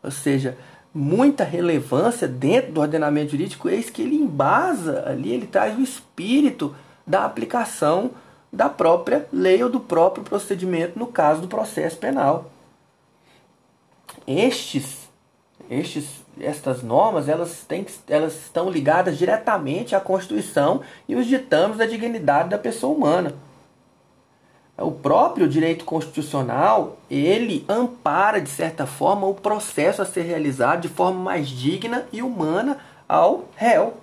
ou 0.04 0.12
seja, 0.12 0.58
muita 0.98 1.44
relevância 1.44 2.28
dentro 2.28 2.72
do 2.72 2.82
ordenamento 2.82 3.32
jurídico, 3.32 3.70
eis 3.70 3.88
que 3.88 4.02
ele 4.02 4.16
embasa 4.16 5.04
ali, 5.08 5.32
ele 5.32 5.46
traz 5.46 5.78
o 5.78 5.82
espírito 5.82 6.76
da 7.06 7.24
aplicação 7.24 8.12
da 8.52 8.68
própria 8.68 9.28
lei 9.32 9.62
ou 9.64 9.70
do 9.70 9.80
próprio 9.80 10.24
procedimento 10.24 10.98
no 10.98 11.06
caso 11.06 11.42
do 11.42 11.48
processo 11.48 11.98
penal. 11.98 12.50
Estes, 14.26 15.08
estes, 15.70 16.08
estas 16.40 16.82
normas, 16.82 17.30
elas, 17.30 17.64
têm, 17.68 17.86
elas 18.10 18.34
estão 18.46 18.68
ligadas 18.68 19.20
diretamente 19.20 19.96
à 19.96 20.00
Constituição 20.00 20.82
e 21.08 21.16
os 21.16 21.28
ditames 21.28 21.78
da 21.78 21.86
dignidade 21.86 22.50
da 22.50 22.58
pessoa 22.58 22.96
humana 22.96 23.36
o 24.78 24.92
próprio 24.92 25.48
direito 25.48 25.84
constitucional 25.86 26.98
ele 27.10 27.66
ampara 27.68 28.40
de 28.40 28.50
certa 28.50 28.86
forma 28.86 29.26
o 29.26 29.34
processo 29.34 30.02
a 30.02 30.06
ser 30.06 30.22
realizado 30.22 30.82
de 30.82 30.90
forma 30.90 31.20
mais 31.20 31.50
digna 31.50 32.06
e 32.14 32.22
humana 32.22 32.78
ao 33.10 33.46
réu. 33.56 33.96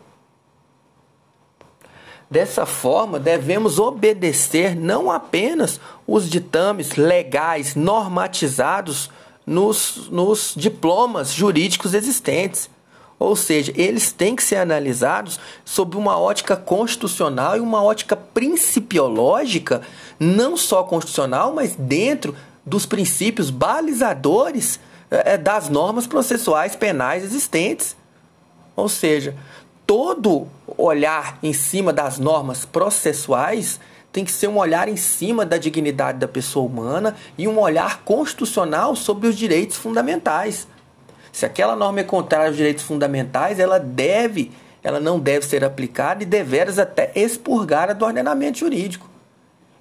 Dessa 2.28 2.66
forma, 2.66 3.20
devemos 3.20 3.78
obedecer 3.78 4.74
não 4.74 5.10
apenas 5.10 5.78
os 6.06 6.28
ditames 6.28 6.96
legais 6.96 7.76
normatizados 7.76 9.10
nos, 9.46 10.08
nos 10.10 10.54
diplomas 10.56 11.32
jurídicos 11.32 11.94
existentes, 11.94 12.68
ou 13.18 13.36
seja, 13.36 13.72
eles 13.76 14.12
têm 14.12 14.34
que 14.34 14.42
ser 14.42 14.56
analisados 14.56 15.38
sob 15.64 15.96
uma 15.96 16.18
ótica 16.18 16.56
constitucional 16.56 17.56
e 17.56 17.60
uma 17.60 17.82
ótica 17.82 18.16
principiológica, 18.16 19.82
não 20.18 20.56
só 20.56 20.82
constitucional, 20.82 21.54
mas 21.54 21.74
dentro 21.76 22.34
dos 22.66 22.86
princípios 22.86 23.50
balizadores 23.50 24.80
é, 25.10 25.36
das 25.36 25.68
normas 25.68 26.06
processuais 26.06 26.74
penais 26.74 27.22
existentes. 27.22 27.96
Ou 28.74 28.88
seja, 28.88 29.36
todo 29.86 30.48
olhar 30.76 31.38
em 31.42 31.52
cima 31.52 31.92
das 31.92 32.18
normas 32.18 32.64
processuais 32.64 33.78
tem 34.12 34.24
que 34.24 34.32
ser 34.32 34.48
um 34.48 34.58
olhar 34.58 34.88
em 34.88 34.96
cima 34.96 35.44
da 35.44 35.56
dignidade 35.56 36.18
da 36.18 36.28
pessoa 36.28 36.64
humana 36.64 37.16
e 37.36 37.48
um 37.48 37.58
olhar 37.58 38.02
constitucional 38.04 38.94
sobre 38.94 39.28
os 39.28 39.36
direitos 39.36 39.76
fundamentais. 39.76 40.68
Se 41.34 41.44
aquela 41.44 41.74
norma 41.74 41.98
é 41.98 42.04
contrária 42.04 42.46
aos 42.46 42.56
direitos 42.56 42.84
fundamentais, 42.84 43.58
ela 43.58 43.80
deve, 43.80 44.52
ela 44.84 45.00
não 45.00 45.18
deve 45.18 45.44
ser 45.44 45.64
aplicada 45.64 46.22
e 46.22 46.26
deveras 46.26 46.78
até 46.78 47.10
expurgada 47.12 47.92
do 47.92 48.04
ordenamento 48.04 48.60
jurídico. 48.60 49.10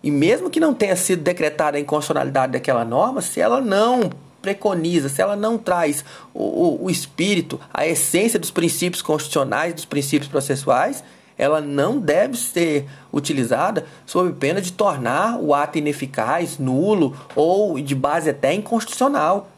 E 0.01 0.09
mesmo 0.09 0.49
que 0.49 0.59
não 0.59 0.73
tenha 0.73 0.95
sido 0.95 1.21
decretada 1.21 1.77
a 1.77 1.79
inconstitucionalidade 1.79 2.53
daquela 2.53 2.83
norma, 2.83 3.21
se 3.21 3.39
ela 3.39 3.61
não 3.61 4.09
preconiza, 4.41 5.09
se 5.09 5.21
ela 5.21 5.35
não 5.35 5.59
traz 5.59 6.03
o, 6.33 6.41
o, 6.41 6.85
o 6.85 6.89
espírito, 6.89 7.59
a 7.71 7.85
essência 7.85 8.39
dos 8.39 8.49
princípios 8.49 9.03
constitucionais, 9.03 9.75
dos 9.75 9.85
princípios 9.85 10.31
processuais, 10.31 11.03
ela 11.37 11.61
não 11.61 11.99
deve 11.99 12.35
ser 12.35 12.87
utilizada 13.11 13.85
sob 14.07 14.33
pena 14.33 14.59
de 14.59 14.73
tornar 14.73 15.37
o 15.39 15.53
ato 15.53 15.77
ineficaz, 15.77 16.57
nulo 16.57 17.15
ou 17.35 17.79
de 17.79 17.93
base 17.93 18.31
até 18.31 18.55
inconstitucional. 18.55 19.52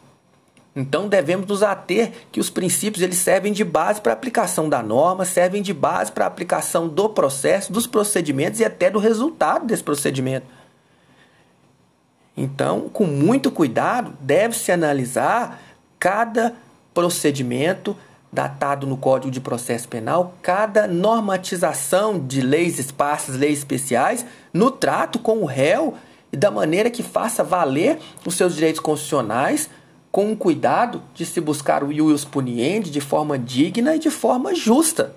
Então 0.76 1.08
devemos 1.08 1.46
nos 1.46 1.62
ater 1.62 2.12
que 2.30 2.38
os 2.38 2.50
princípios 2.50 3.02
eles 3.02 3.16
servem 3.16 3.50
de 3.50 3.64
base 3.64 3.98
para 3.98 4.12
a 4.12 4.14
aplicação 4.14 4.68
da 4.68 4.82
norma, 4.82 5.24
servem 5.24 5.62
de 5.62 5.72
base 5.72 6.12
para 6.12 6.26
a 6.26 6.28
aplicação 6.28 6.86
do 6.86 7.08
processo, 7.08 7.72
dos 7.72 7.86
procedimentos 7.86 8.60
e 8.60 8.64
até 8.64 8.90
do 8.90 8.98
resultado 8.98 9.64
desse 9.64 9.82
procedimento. 9.82 10.46
Então, 12.36 12.90
com 12.90 13.06
muito 13.06 13.50
cuidado, 13.50 14.12
deve-se 14.20 14.70
analisar 14.70 15.62
cada 15.98 16.52
procedimento 16.92 17.96
datado 18.30 18.86
no 18.86 18.98
Código 18.98 19.30
de 19.30 19.40
Processo 19.40 19.88
Penal, 19.88 20.34
cada 20.42 20.86
normatização 20.86 22.18
de 22.18 22.42
leis 22.42 22.78
esparsas, 22.78 23.34
leis 23.34 23.58
especiais, 23.58 24.26
no 24.52 24.70
trato 24.70 25.18
com 25.18 25.38
o 25.38 25.46
réu 25.46 25.94
e 26.30 26.36
da 26.36 26.50
maneira 26.50 26.90
que 26.90 27.02
faça 27.02 27.42
valer 27.42 27.98
os 28.26 28.34
seus 28.34 28.54
direitos 28.54 28.80
constitucionais 28.80 29.70
com 30.16 30.32
o 30.32 30.36
cuidado 30.36 31.02
de 31.12 31.26
se 31.26 31.42
buscar 31.42 31.84
o 31.84 31.92
ius 31.92 32.24
puniendi 32.24 32.90
de 32.90 33.02
forma 33.02 33.38
digna 33.38 33.96
e 33.96 33.98
de 33.98 34.08
forma 34.08 34.54
justa. 34.54 35.14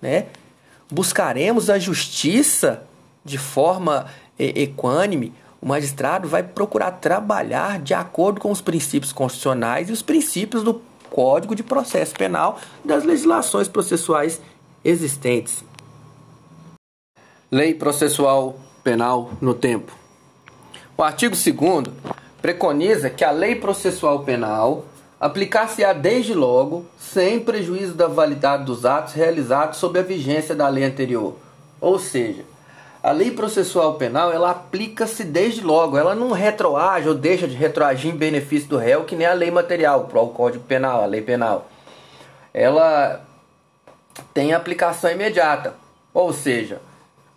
Né? 0.00 0.26
Buscaremos 0.88 1.68
a 1.68 1.76
justiça 1.76 2.84
de 3.24 3.36
forma 3.36 4.06
equânime. 4.38 5.34
O 5.60 5.66
magistrado 5.66 6.28
vai 6.28 6.44
procurar 6.44 6.92
trabalhar 6.92 7.80
de 7.80 7.94
acordo 7.94 8.40
com 8.40 8.52
os 8.52 8.60
princípios 8.60 9.12
constitucionais 9.12 9.88
e 9.88 9.92
os 9.92 10.02
princípios 10.02 10.62
do 10.62 10.80
Código 11.10 11.56
de 11.56 11.64
Processo 11.64 12.14
Penal 12.14 12.60
das 12.84 13.02
legislações 13.02 13.66
processuais 13.66 14.40
existentes. 14.84 15.64
Lei 17.50 17.74
Processual 17.74 18.56
Penal 18.84 19.32
no 19.40 19.52
tempo. 19.52 19.90
O 20.96 21.02
artigo 21.02 21.34
2 21.34 22.17
preconiza 22.40 23.10
que 23.10 23.24
a 23.24 23.30
lei 23.30 23.54
processual 23.54 24.20
penal 24.20 24.84
aplicar-se-á 25.20 25.92
desde 25.92 26.32
logo, 26.32 26.86
sem 26.98 27.40
prejuízo 27.40 27.94
da 27.94 28.06
validade 28.06 28.64
dos 28.64 28.86
atos 28.86 29.14
realizados 29.14 29.78
sob 29.78 29.98
a 29.98 30.02
vigência 30.02 30.54
da 30.54 30.68
lei 30.68 30.84
anterior. 30.84 31.34
Ou 31.80 31.98
seja, 31.98 32.44
A 33.02 33.12
lei 33.12 33.30
processual 33.30 33.94
penal, 33.94 34.32
ela 34.32 34.50
aplica-se 34.50 35.22
desde 35.22 35.60
logo, 35.60 35.96
ela 35.96 36.16
não 36.16 36.32
retroage 36.32 37.08
ou 37.08 37.14
deixa 37.14 37.46
de 37.46 37.54
retroagir 37.54 38.12
em 38.12 38.16
benefício 38.16 38.68
do 38.68 38.76
réu, 38.76 39.04
que 39.04 39.14
nem 39.14 39.26
a 39.26 39.32
lei 39.32 39.50
material, 39.50 40.08
o 40.12 40.28
Código 40.28 40.64
Penal, 40.64 41.02
a 41.02 41.06
lei 41.06 41.22
penal. 41.22 41.68
Ela 42.52 43.20
tem 44.34 44.52
aplicação 44.52 45.12
imediata, 45.12 45.74
ou 46.12 46.32
seja, 46.32 46.80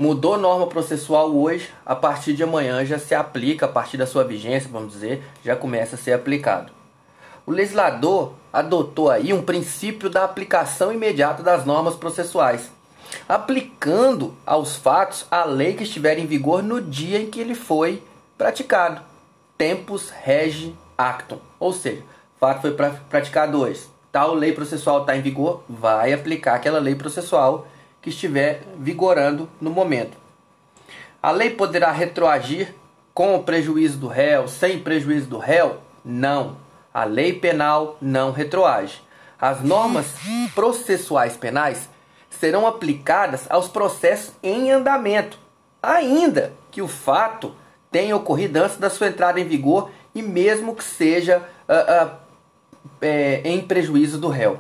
mudou 0.01 0.35
norma 0.35 0.65
processual 0.65 1.31
hoje, 1.31 1.69
a 1.85 1.95
partir 1.95 2.33
de 2.33 2.41
amanhã 2.41 2.83
já 2.83 2.97
se 2.97 3.13
aplica, 3.13 3.67
a 3.67 3.69
partir 3.69 3.97
da 3.97 4.07
sua 4.07 4.23
vigência, 4.23 4.67
vamos 4.67 4.93
dizer, 4.93 5.23
já 5.45 5.55
começa 5.55 5.95
a 5.95 5.99
ser 5.99 6.13
aplicado. 6.13 6.71
O 7.45 7.51
legislador 7.51 8.33
adotou 8.51 9.11
aí 9.11 9.31
um 9.31 9.43
princípio 9.43 10.09
da 10.09 10.23
aplicação 10.23 10.91
imediata 10.91 11.43
das 11.43 11.65
normas 11.65 11.95
processuais 11.95 12.71
aplicando 13.27 14.33
aos 14.45 14.75
fatos 14.75 15.25
a 15.29 15.43
lei 15.43 15.73
que 15.73 15.83
estiver 15.83 16.17
em 16.17 16.25
vigor 16.25 16.63
no 16.63 16.81
dia 16.81 17.19
em 17.19 17.29
que 17.29 17.39
ele 17.39 17.55
foi 17.55 18.01
praticado. 18.37 19.01
Tempus 19.57 20.09
regi 20.09 20.75
actum. 20.97 21.39
Ou 21.59 21.73
seja, 21.73 22.01
o 22.35 22.39
fato 22.39 22.61
foi 22.61 22.71
praticado 23.09 23.59
hoje. 23.59 23.85
Tal 24.11 24.33
lei 24.33 24.53
processual 24.53 25.01
está 25.01 25.15
em 25.15 25.21
vigor, 25.21 25.63
vai 25.69 26.13
aplicar 26.13 26.55
aquela 26.55 26.79
lei 26.79 26.95
processual 26.95 27.67
que 28.01 28.09
estiver 28.09 28.63
vigorando 28.77 29.49
no 29.59 29.69
momento. 29.69 30.17
A 31.21 31.31
lei 31.31 31.51
poderá 31.51 31.91
retroagir 31.91 32.73
com 33.13 33.35
o 33.35 33.43
prejuízo 33.43 33.97
do 33.97 34.07
réu, 34.07 34.47
sem 34.47 34.79
prejuízo 34.79 35.27
do 35.27 35.37
réu? 35.37 35.77
Não. 36.03 36.57
A 36.93 37.03
lei 37.03 37.33
penal 37.33 37.97
não 38.01 38.31
retroage. 38.31 39.01
As 39.39 39.61
normas 39.61 40.07
processuais 40.53 41.37
penais 41.37 41.89
serão 42.29 42.65
aplicadas 42.65 43.45
aos 43.49 43.67
processos 43.67 44.33
em 44.41 44.71
andamento, 44.71 45.37
ainda 45.81 46.53
que 46.71 46.81
o 46.81 46.87
fato 46.87 47.53
tenha 47.91 48.15
ocorrido 48.15 48.59
antes 48.59 48.77
da 48.77 48.89
sua 48.89 49.07
entrada 49.07 49.39
em 49.39 49.45
vigor 49.45 49.91
e 50.15 50.21
mesmo 50.21 50.75
que 50.75 50.83
seja 50.83 51.37
uh, 51.67 52.05
uh, 52.05 52.11
é, 53.01 53.41
em 53.43 53.61
prejuízo 53.61 54.17
do 54.17 54.29
réu. 54.29 54.59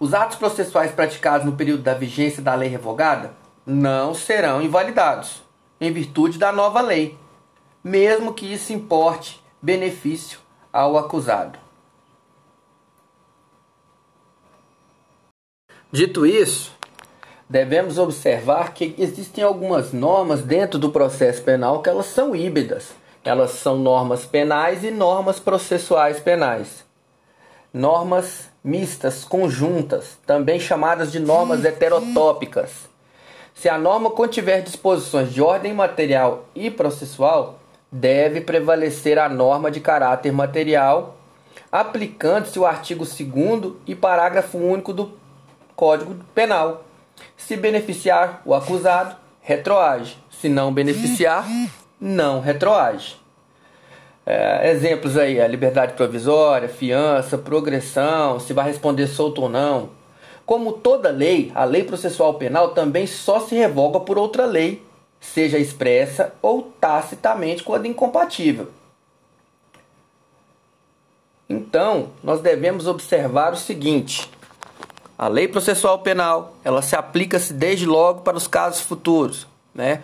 Os 0.00 0.14
atos 0.14 0.36
processuais 0.36 0.92
praticados 0.92 1.44
no 1.44 1.56
período 1.56 1.82
da 1.82 1.94
vigência 1.94 2.42
da 2.42 2.54
lei 2.54 2.68
revogada 2.68 3.32
não 3.66 4.14
serão 4.14 4.62
invalidados, 4.62 5.42
em 5.80 5.92
virtude 5.92 6.38
da 6.38 6.52
nova 6.52 6.80
lei, 6.80 7.18
mesmo 7.82 8.32
que 8.32 8.52
isso 8.52 8.72
importe 8.72 9.42
benefício 9.60 10.38
ao 10.72 10.96
acusado. 10.96 11.58
Dito 15.90 16.26
isso, 16.26 16.72
devemos 17.48 17.98
observar 17.98 18.74
que 18.74 18.94
existem 18.98 19.42
algumas 19.42 19.92
normas 19.92 20.42
dentro 20.42 20.78
do 20.78 20.90
processo 20.90 21.42
penal 21.42 21.82
que 21.82 21.88
elas 21.88 22.06
são 22.06 22.36
híbridas. 22.36 22.92
Elas 23.24 23.52
são 23.52 23.76
normas 23.76 24.24
penais 24.24 24.84
e 24.84 24.90
normas 24.90 25.40
processuais 25.40 26.20
penais. 26.20 26.84
Normas 27.72 28.47
mistas, 28.62 29.24
conjuntas, 29.24 30.18
também 30.26 30.58
chamadas 30.58 31.10
de 31.12 31.18
normas 31.18 31.64
heterotópicas. 31.64 32.88
Se 33.54 33.68
a 33.68 33.76
norma 33.76 34.10
contiver 34.10 34.62
disposições 34.62 35.32
de 35.32 35.42
ordem 35.42 35.72
material 35.72 36.46
e 36.54 36.70
processual, 36.70 37.58
deve 37.90 38.40
prevalecer 38.40 39.18
a 39.18 39.28
norma 39.28 39.70
de 39.70 39.80
caráter 39.80 40.32
material, 40.32 41.16
aplicando-se 41.72 42.58
o 42.58 42.66
artigo 42.66 43.04
2 43.04 43.74
e 43.86 43.94
parágrafo 43.94 44.58
único 44.58 44.92
do 44.92 45.12
Código 45.74 46.16
Penal. 46.34 46.84
Se 47.36 47.56
beneficiar 47.56 48.42
o 48.44 48.54
acusado, 48.54 49.16
retroage. 49.40 50.18
Se 50.30 50.48
não 50.48 50.72
beneficiar, 50.72 51.44
não 52.00 52.40
retroage. 52.40 53.16
É, 54.30 54.70
exemplos 54.70 55.16
aí, 55.16 55.40
a 55.40 55.48
liberdade 55.48 55.94
provisória, 55.94 56.68
fiança, 56.68 57.38
progressão, 57.38 58.38
se 58.38 58.52
vai 58.52 58.66
responder 58.66 59.06
solto 59.06 59.40
ou 59.40 59.48
não. 59.48 59.88
Como 60.44 60.74
toda 60.74 61.08
lei, 61.08 61.50
a 61.54 61.64
lei 61.64 61.82
processual 61.82 62.34
penal 62.34 62.74
também 62.74 63.06
só 63.06 63.40
se 63.40 63.54
revoga 63.54 64.00
por 64.00 64.18
outra 64.18 64.44
lei, 64.44 64.84
seja 65.18 65.58
expressa 65.58 66.34
ou 66.42 66.70
tacitamente 66.78 67.62
quando 67.62 67.86
incompatível. 67.86 68.68
Então, 71.48 72.10
nós 72.22 72.42
devemos 72.42 72.86
observar 72.86 73.54
o 73.54 73.56
seguinte: 73.56 74.30
a 75.16 75.26
lei 75.26 75.48
processual 75.48 76.00
penal, 76.00 76.52
ela 76.62 76.82
se 76.82 76.94
aplica-se 76.94 77.54
desde 77.54 77.86
logo 77.86 78.20
para 78.20 78.36
os 78.36 78.46
casos 78.46 78.82
futuros, 78.82 79.46
né? 79.74 80.02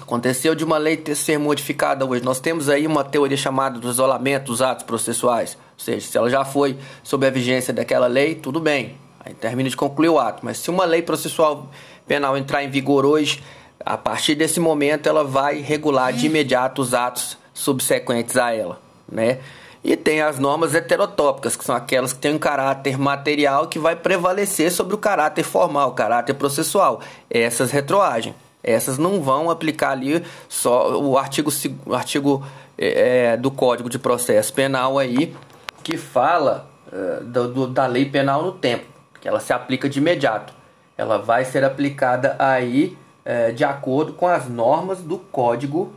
Aconteceu 0.00 0.54
de 0.54 0.64
uma 0.64 0.78
lei 0.78 1.02
ser 1.14 1.38
modificada 1.38 2.04
hoje. 2.04 2.24
Nós 2.24 2.40
temos 2.40 2.68
aí 2.68 2.86
uma 2.86 3.04
teoria 3.04 3.36
chamada 3.36 3.78
do 3.78 3.88
isolamento 3.88 4.46
dos 4.46 4.62
atos 4.62 4.84
processuais. 4.84 5.56
Ou 5.78 5.84
seja, 5.84 6.06
se 6.06 6.16
ela 6.16 6.30
já 6.30 6.44
foi 6.44 6.78
sob 7.02 7.26
a 7.26 7.30
vigência 7.30 7.72
daquela 7.72 8.06
lei, 8.06 8.34
tudo 8.34 8.60
bem. 8.60 8.96
Aí 9.24 9.34
termina 9.34 9.68
de 9.68 9.76
concluir 9.76 10.08
o 10.08 10.18
ato. 10.18 10.44
Mas 10.44 10.58
se 10.58 10.70
uma 10.70 10.84
lei 10.84 11.02
processual 11.02 11.68
penal 12.06 12.36
entrar 12.36 12.62
em 12.62 12.70
vigor 12.70 13.04
hoje, 13.04 13.42
a 13.84 13.96
partir 13.96 14.34
desse 14.34 14.60
momento 14.60 15.08
ela 15.08 15.24
vai 15.24 15.60
regular 15.60 16.12
de 16.12 16.26
imediato 16.26 16.80
os 16.80 16.94
atos 16.94 17.36
subsequentes 17.52 18.36
a 18.36 18.54
ela, 18.54 18.80
né? 19.10 19.38
E 19.82 19.96
tem 19.96 20.20
as 20.20 20.38
normas 20.38 20.74
heterotópicas, 20.74 21.54
que 21.54 21.64
são 21.64 21.74
aquelas 21.74 22.12
que 22.12 22.18
têm 22.18 22.34
um 22.34 22.38
caráter 22.38 22.98
material 22.98 23.68
que 23.68 23.78
vai 23.78 23.94
prevalecer 23.94 24.72
sobre 24.72 24.96
o 24.96 24.98
caráter 24.98 25.44
formal, 25.44 25.90
o 25.90 25.92
caráter 25.92 26.34
processual. 26.34 27.00
Essas 27.30 27.70
retroagem. 27.70 28.34
Essas 28.66 28.98
não 28.98 29.22
vão 29.22 29.48
aplicar 29.48 29.92
ali 29.92 30.22
só 30.48 31.00
o 31.00 31.16
artigo, 31.16 31.50
artigo 31.92 32.44
é, 32.76 33.36
do 33.36 33.50
Código 33.50 33.88
de 33.88 33.98
Processo 33.98 34.52
Penal 34.52 34.98
aí, 34.98 35.34
que 35.82 35.96
fala 35.96 36.68
é, 36.92 37.20
do, 37.22 37.66
da 37.66 37.86
lei 37.86 38.04
penal 38.04 38.42
no 38.42 38.52
tempo, 38.52 38.84
que 39.20 39.28
ela 39.28 39.40
se 39.40 39.52
aplica 39.52 39.88
de 39.88 39.98
imediato. 39.98 40.52
Ela 40.98 41.18
vai 41.18 41.44
ser 41.44 41.64
aplicada 41.64 42.36
aí 42.38 42.98
é, 43.24 43.52
de 43.52 43.64
acordo 43.64 44.12
com 44.12 44.26
as 44.26 44.48
normas 44.48 45.00
do 45.00 45.18
Código 45.18 45.92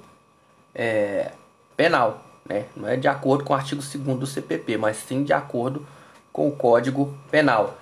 é, 0.74 1.32
Penal 1.76 2.30
né? 2.50 2.66
não 2.76 2.90
é 2.90 2.98
de 2.98 3.08
acordo 3.08 3.44
com 3.44 3.54
o 3.54 3.56
artigo 3.56 3.82
2 3.82 4.20
do 4.20 4.26
CPP, 4.26 4.78
mas 4.78 4.98
sim 4.98 5.24
de 5.24 5.32
acordo 5.32 5.86
com 6.34 6.48
o 6.48 6.52
Código 6.52 7.16
Penal. 7.30 7.78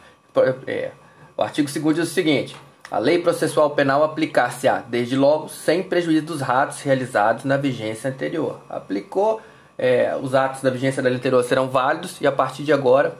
É, 0.67 0.91
o 1.35 1.41
artigo 1.41 1.71
2 1.71 1.95
diz 1.95 2.09
o 2.09 2.13
seguinte: 2.13 2.55
a 2.89 2.99
lei 2.99 3.19
processual 3.19 3.71
penal 3.71 4.03
aplicar-se-á, 4.03 4.83
desde 4.87 5.15
logo, 5.15 5.49
sem 5.49 5.83
prejuízo 5.83 6.25
dos 6.25 6.41
atos 6.41 6.81
realizados 6.81 7.43
na 7.43 7.57
vigência 7.57 8.09
anterior. 8.09 8.61
Aplicou, 8.69 9.41
é, 9.77 10.17
os 10.21 10.33
atos 10.33 10.61
da 10.61 10.69
vigência 10.69 11.03
da 11.03 11.09
lei 11.09 11.17
anterior 11.17 11.43
serão 11.43 11.67
válidos 11.69 12.19
e 12.21 12.27
a 12.27 12.31
partir 12.31 12.63
de 12.63 12.71
agora 12.71 13.15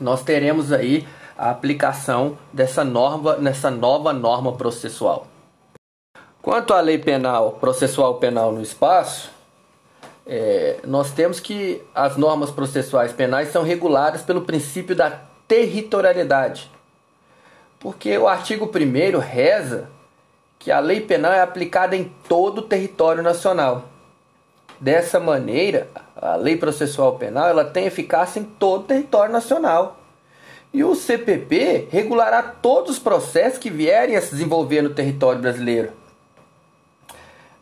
nós 0.00 0.22
teremos 0.22 0.72
aí 0.72 1.06
a 1.36 1.50
aplicação 1.50 2.36
dessa 2.52 2.82
norma, 2.82 3.36
nessa 3.36 3.70
nova 3.70 4.12
norma 4.12 4.52
processual. 4.52 5.26
Quanto 6.40 6.72
à 6.72 6.80
lei 6.80 6.98
penal, 6.98 7.52
processual 7.52 8.14
penal 8.14 8.52
no 8.52 8.62
espaço, 8.62 9.30
é, 10.26 10.78
nós 10.84 11.12
temos 11.12 11.40
que 11.40 11.82
as 11.94 12.16
normas 12.16 12.50
processuais 12.50 13.12
penais 13.12 13.50
são 13.50 13.62
reguladas 13.62 14.22
pelo 14.22 14.42
princípio 14.42 14.96
da 14.96 15.10
territorialidade. 15.46 16.70
Porque 17.80 18.16
o 18.18 18.26
artigo 18.26 18.66
1 18.66 19.18
reza 19.18 19.88
que 20.58 20.72
a 20.72 20.80
lei 20.80 21.00
penal 21.00 21.32
é 21.32 21.40
aplicada 21.40 21.96
em 21.96 22.12
todo 22.28 22.58
o 22.58 22.62
território 22.62 23.22
nacional. 23.22 23.84
Dessa 24.80 25.18
maneira, 25.20 25.88
a 26.16 26.36
lei 26.36 26.56
processual 26.56 27.16
penal 27.16 27.48
ela 27.48 27.64
tem 27.64 27.86
eficácia 27.86 28.40
em 28.40 28.44
todo 28.44 28.82
o 28.82 28.86
território 28.86 29.32
nacional. 29.32 29.98
E 30.72 30.84
o 30.84 30.94
CPP 30.94 31.88
regulará 31.90 32.42
todos 32.42 32.92
os 32.92 32.98
processos 32.98 33.58
que 33.58 33.70
vierem 33.70 34.16
a 34.16 34.20
se 34.20 34.32
desenvolver 34.32 34.82
no 34.82 34.90
território 34.90 35.40
brasileiro. 35.40 35.92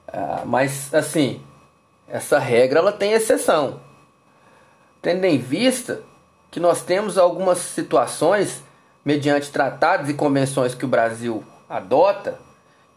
Ah, 0.09 0.43
mas, 0.45 0.93
assim, 0.93 1.41
essa 2.09 2.39
regra 2.39 2.81
ela 2.81 2.93
tem 2.93 3.13
exceção. 3.13 3.81
Tendo 5.01 5.25
em 5.25 5.39
vista 5.39 6.03
que 6.51 6.59
nós 6.59 6.83
temos 6.83 7.17
algumas 7.17 7.59
situações, 7.59 8.63
mediante 9.07 9.53
tratados 9.53 10.11
e 10.11 10.15
convenções 10.15 10.75
que 10.75 10.85
o 10.85 10.89
Brasil 10.89 11.45
adota, 11.71 12.41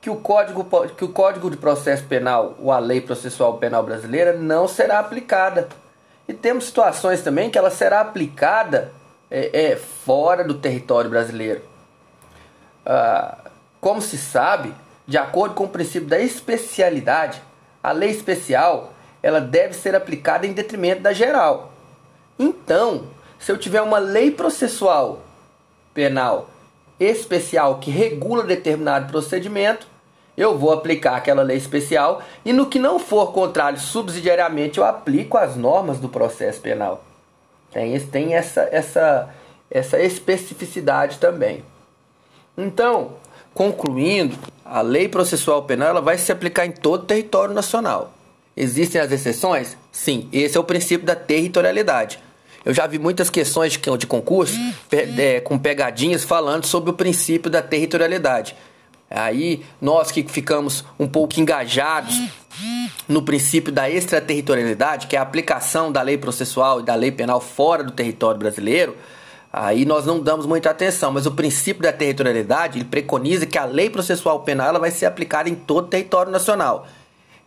que 0.01 0.09
o 0.09 0.15
Código, 0.15 0.65
que 0.97 1.05
o 1.05 1.09
Código 1.09 1.51
de 1.51 1.57
Processo 1.57 2.03
Penal 2.05 2.55
ou 2.57 2.71
a 2.71 2.79
Lei 2.79 2.99
Processual 2.99 3.59
Penal 3.59 3.83
Brasileira 3.83 4.33
não 4.33 4.67
será 4.67 4.97
aplicada. 4.97 5.69
E 6.27 6.33
temos 6.33 6.65
situações 6.65 7.21
também 7.21 7.51
que 7.51 7.59
ela 7.59 7.69
será 7.69 8.01
aplicada 8.01 8.91
é, 9.29 9.71
é 9.71 9.75
fora 9.75 10.43
do 10.43 10.55
território 10.55 11.11
brasileiro. 11.11 11.61
Ah, 12.83 13.37
como 13.79 14.01
se 14.01 14.17
sabe, 14.17 14.73
de 15.05 15.17
acordo 15.17 15.53
com 15.53 15.65
o 15.65 15.69
princípio 15.69 16.09
da 16.09 16.19
especialidade, 16.19 17.39
a 17.83 17.91
lei 17.91 18.09
especial 18.09 18.93
ela 19.21 19.39
deve 19.39 19.75
ser 19.75 19.93
aplicada 19.93 20.47
em 20.47 20.53
detrimento 20.53 21.03
da 21.03 21.13
geral. 21.13 21.71
Então, 22.39 23.03
se 23.37 23.51
eu 23.51 23.57
tiver 23.59 23.81
uma 23.81 23.99
lei 23.99 24.31
processual 24.31 25.28
penal 25.99 26.49
especial 26.97 27.77
que 27.77 27.91
regula 27.91 28.43
determinado 28.43 29.11
procedimento, 29.11 29.85
eu 30.37 30.57
vou 30.57 30.71
aplicar 30.71 31.17
aquela 31.17 31.41
lei 31.41 31.57
especial 31.57 32.21
e 32.45 32.53
no 32.53 32.67
que 32.67 32.79
não 32.79 32.99
for 32.99 33.33
contrário 33.33 33.77
subsidiariamente 33.77 34.77
eu 34.77 34.85
aplico 34.85 35.37
as 35.37 35.57
normas 35.57 35.99
do 35.99 36.07
processo 36.07 36.61
penal. 36.61 37.03
Tem, 37.69 37.99
tem 37.99 38.33
essa, 38.33 38.61
essa, 38.71 39.29
essa 39.69 39.99
especificidade 39.99 41.17
também. 41.17 41.65
Então, 42.57 43.15
concluindo, 43.53 44.37
a 44.63 44.79
lei 44.79 45.09
processual 45.09 45.63
penal 45.63 45.89
ela 45.89 46.01
vai 46.01 46.17
se 46.17 46.31
aplicar 46.31 46.65
em 46.65 46.71
todo 46.71 47.03
o 47.03 47.07
território 47.07 47.53
nacional. 47.53 48.13
Existem 48.55 49.01
as 49.01 49.11
exceções? 49.11 49.75
Sim, 49.91 50.29
esse 50.31 50.55
é 50.55 50.59
o 50.59 50.63
princípio 50.63 51.05
da 51.05 51.15
territorialidade. 51.15 52.23
Eu 52.69 52.73
já 52.75 52.85
vi 52.85 52.99
muitas 52.99 53.31
questões 53.31 53.73
de, 53.73 53.79
de 53.97 54.05
concurso 54.05 54.55
é, 54.91 55.39
com 55.39 55.57
pegadinhas 55.57 56.23
falando 56.23 56.67
sobre 56.67 56.91
o 56.91 56.93
princípio 56.93 57.49
da 57.49 57.63
territorialidade. 57.63 58.55
Aí 59.09 59.65
nós 59.81 60.11
que 60.11 60.23
ficamos 60.27 60.85
um 60.99 61.07
pouco 61.07 61.39
engajados 61.39 62.15
no 63.07 63.23
princípio 63.23 63.73
da 63.73 63.89
extraterritorialidade, 63.89 65.07
que 65.07 65.15
é 65.15 65.19
a 65.19 65.23
aplicação 65.23 65.91
da 65.91 66.03
lei 66.03 66.15
processual 66.15 66.79
e 66.79 66.83
da 66.83 66.93
lei 66.93 67.11
penal 67.11 67.41
fora 67.41 67.83
do 67.83 67.91
território 67.91 68.37
brasileiro, 68.37 68.95
aí 69.51 69.83
nós 69.83 70.05
não 70.05 70.19
damos 70.19 70.45
muita 70.45 70.69
atenção, 70.69 71.11
mas 71.11 71.25
o 71.25 71.31
princípio 71.31 71.81
da 71.81 71.91
territorialidade, 71.91 72.77
ele 72.77 72.85
preconiza 72.85 73.47
que 73.47 73.57
a 73.57 73.65
lei 73.65 73.89
processual 73.89 74.41
penal 74.41 74.67
ela 74.67 74.77
vai 74.77 74.91
ser 74.91 75.07
aplicada 75.07 75.49
em 75.49 75.55
todo 75.55 75.85
o 75.85 75.89
território 75.89 76.31
nacional. 76.31 76.85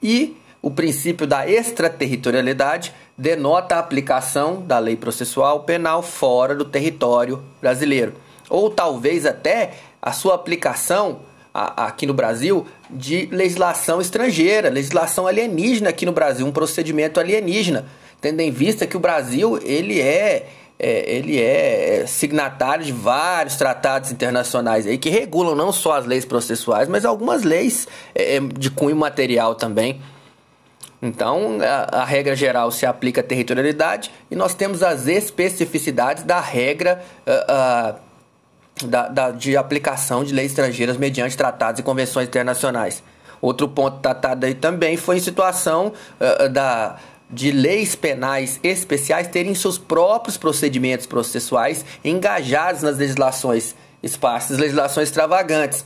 E 0.03 0.37
o 0.61 0.69
princípio 0.69 1.29
da 1.29 1.49
extraterritorialidade 1.49 2.93
denota 3.23 3.77
a 3.77 3.79
aplicação 3.79 4.63
da 4.67 4.81
lei 4.81 4.97
processual 4.97 5.61
penal 5.61 6.03
fora 6.03 6.57
do 6.57 6.65
território 6.65 7.41
brasileiro, 7.61 8.15
ou 8.51 8.69
talvez 8.69 9.25
até 9.25 9.75
a 10.03 10.11
sua 10.11 10.35
aplicação 10.35 11.21
aqui 11.55 12.05
no 12.05 12.15
Brasil 12.15 12.67
de 12.91 13.27
legislação 13.27 14.01
estrangeira, 14.01 14.69
legislação 14.69 15.29
alienígena 15.29 15.91
aqui 15.91 16.05
no 16.05 16.11
Brasil, 16.11 16.45
um 16.45 16.51
procedimento 16.51 17.21
alienígena, 17.21 17.87
tendo 18.21 18.41
em 18.41 18.51
vista 18.51 18.89
que 18.89 18.97
o 18.97 19.01
Brasil 19.01 19.57
ele 19.63 20.01
é, 20.01 20.49
é 20.77 21.15
ele 21.15 21.41
é 21.41 22.05
signatário 22.09 22.85
de 22.85 22.93
vários 22.93 23.55
tratados 23.55 24.11
internacionais 24.11 24.85
aí 24.85 24.99
que 24.99 25.11
regulam 25.11 25.55
não 25.55 25.71
só 25.71 25.93
as 25.93 26.07
leis 26.07 26.25
processuais, 26.25 26.89
mas 26.89 27.05
algumas 27.05 27.45
leis 27.45 27.87
é, 28.17 28.37
é 28.37 28.41
de 28.41 28.69
cunho 28.69 28.97
material 28.97 29.55
também. 29.55 30.01
Então, 31.03 31.59
a, 31.61 32.03
a, 32.03 32.05
regra 32.05 32.37
geral 32.37 32.71
se 32.71 32.87
aplica 32.87 33.21
à 33.21 33.25
territorialidade 33.25 34.13
e 34.31 34.37
nós 34.37 34.55
temos 34.55 34.85
as 34.85 35.09
especificidades 35.09 36.23
da 36.23 36.39
regra 36.39 37.03
uh, 37.27 38.85
uh, 38.85 38.87
da, 38.87 39.09
da, 39.09 39.31
de 39.33 39.57
aplicação 39.57 40.23
de 40.23 40.33
leis 40.33 40.53
estrangeiras 40.53 40.97
mediante 40.97 41.37
tratados 41.37 41.81
e 41.81 41.83
convenções 41.83 42.29
internacionais. 42.29 43.03
Outro 43.41 43.69
ponto 43.69 43.99
tratado 43.99 44.47
aí 44.47 44.55
também 44.55 44.97
foi 44.97 45.17
em 45.17 45.21
situação 45.21 45.93
uh, 46.21 46.49
da, 46.49 46.97
de 47.29 47.51
leis 47.51 47.97
penais 47.97 48.61
especiais 48.63 49.27
terem 49.27 49.57
seus 49.57 49.79
próprios 49.79 50.37
procedimentos 50.37 51.07
processuais 51.07 51.85
engajados 52.05 52.83
nas 52.83 52.99
legislações 52.99 53.75
esparsas, 54.01 54.57
legislações 54.57 55.09
extravagantes. 55.09 55.85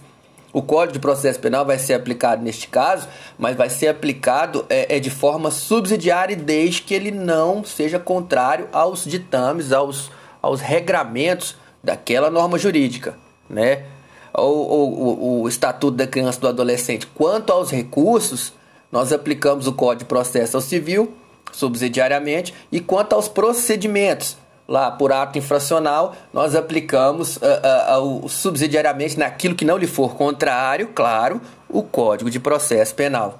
O 0.56 0.62
Código 0.62 0.94
de 0.94 0.98
Processo 1.00 1.38
Penal 1.38 1.66
vai 1.66 1.78
ser 1.78 1.92
aplicado 1.92 2.42
neste 2.42 2.66
caso, 2.66 3.06
mas 3.36 3.54
vai 3.54 3.68
ser 3.68 3.88
aplicado 3.88 4.64
é, 4.70 4.96
é 4.96 4.98
de 4.98 5.10
forma 5.10 5.50
subsidiária 5.50 6.34
desde 6.34 6.80
que 6.80 6.94
ele 6.94 7.10
não 7.10 7.62
seja 7.62 7.98
contrário 7.98 8.66
aos 8.72 9.04
ditames, 9.04 9.70
aos, 9.70 10.10
aos 10.40 10.62
regramentos 10.62 11.58
daquela 11.84 12.30
norma 12.30 12.56
jurídica, 12.56 13.18
né? 13.50 13.84
Ou, 14.32 15.42
o, 15.42 15.42
o 15.42 15.48
Estatuto 15.48 15.94
da 15.94 16.06
Criança 16.06 16.38
e 16.38 16.40
do 16.40 16.48
Adolescente. 16.48 17.06
Quanto 17.06 17.52
aos 17.52 17.70
recursos, 17.70 18.54
nós 18.90 19.12
aplicamos 19.12 19.66
o 19.66 19.74
Código 19.74 20.04
de 20.04 20.04
Processo 20.06 20.58
Civil 20.62 21.12
subsidiariamente 21.52 22.54
e 22.72 22.80
quanto 22.80 23.12
aos 23.12 23.28
procedimentos, 23.28 24.38
lá 24.68 24.90
por 24.90 25.12
ato 25.12 25.38
infracional, 25.38 26.14
nós 26.32 26.54
aplicamos 26.54 27.36
uh, 27.36 28.00
uh, 28.00 28.24
uh, 28.24 28.28
subsidiariamente 28.28 29.18
naquilo 29.18 29.54
que 29.54 29.64
não 29.64 29.76
lhe 29.76 29.86
for 29.86 30.14
contrário, 30.14 30.88
claro, 30.88 31.40
o 31.68 31.82
Código 31.82 32.30
de 32.30 32.40
Processo 32.40 32.94
Penal. 32.94 33.38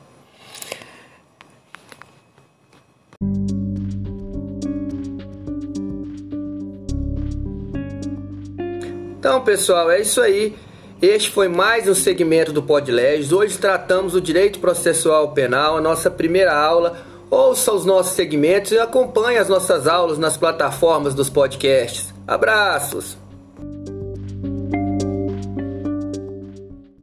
Então, 9.18 9.42
pessoal, 9.42 9.90
é 9.90 10.00
isso 10.00 10.20
aí. 10.20 10.54
Este 11.02 11.30
foi 11.30 11.48
mais 11.48 11.88
um 11.88 11.94
segmento 11.94 12.52
do 12.52 12.62
Podleges. 12.62 13.32
Hoje 13.32 13.58
tratamos 13.58 14.14
o 14.14 14.20
direito 14.20 14.60
processual 14.60 15.32
penal, 15.32 15.76
a 15.76 15.80
nossa 15.80 16.10
primeira 16.10 16.56
aula. 16.56 17.05
Ouça 17.30 17.72
os 17.72 17.84
nossos 17.84 18.12
segmentos 18.12 18.70
e 18.72 18.78
acompanhe 18.78 19.38
as 19.38 19.48
nossas 19.48 19.86
aulas 19.86 20.18
nas 20.18 20.36
plataformas 20.36 21.14
dos 21.14 21.28
podcasts. 21.28 22.14
Abraços! 22.26 23.16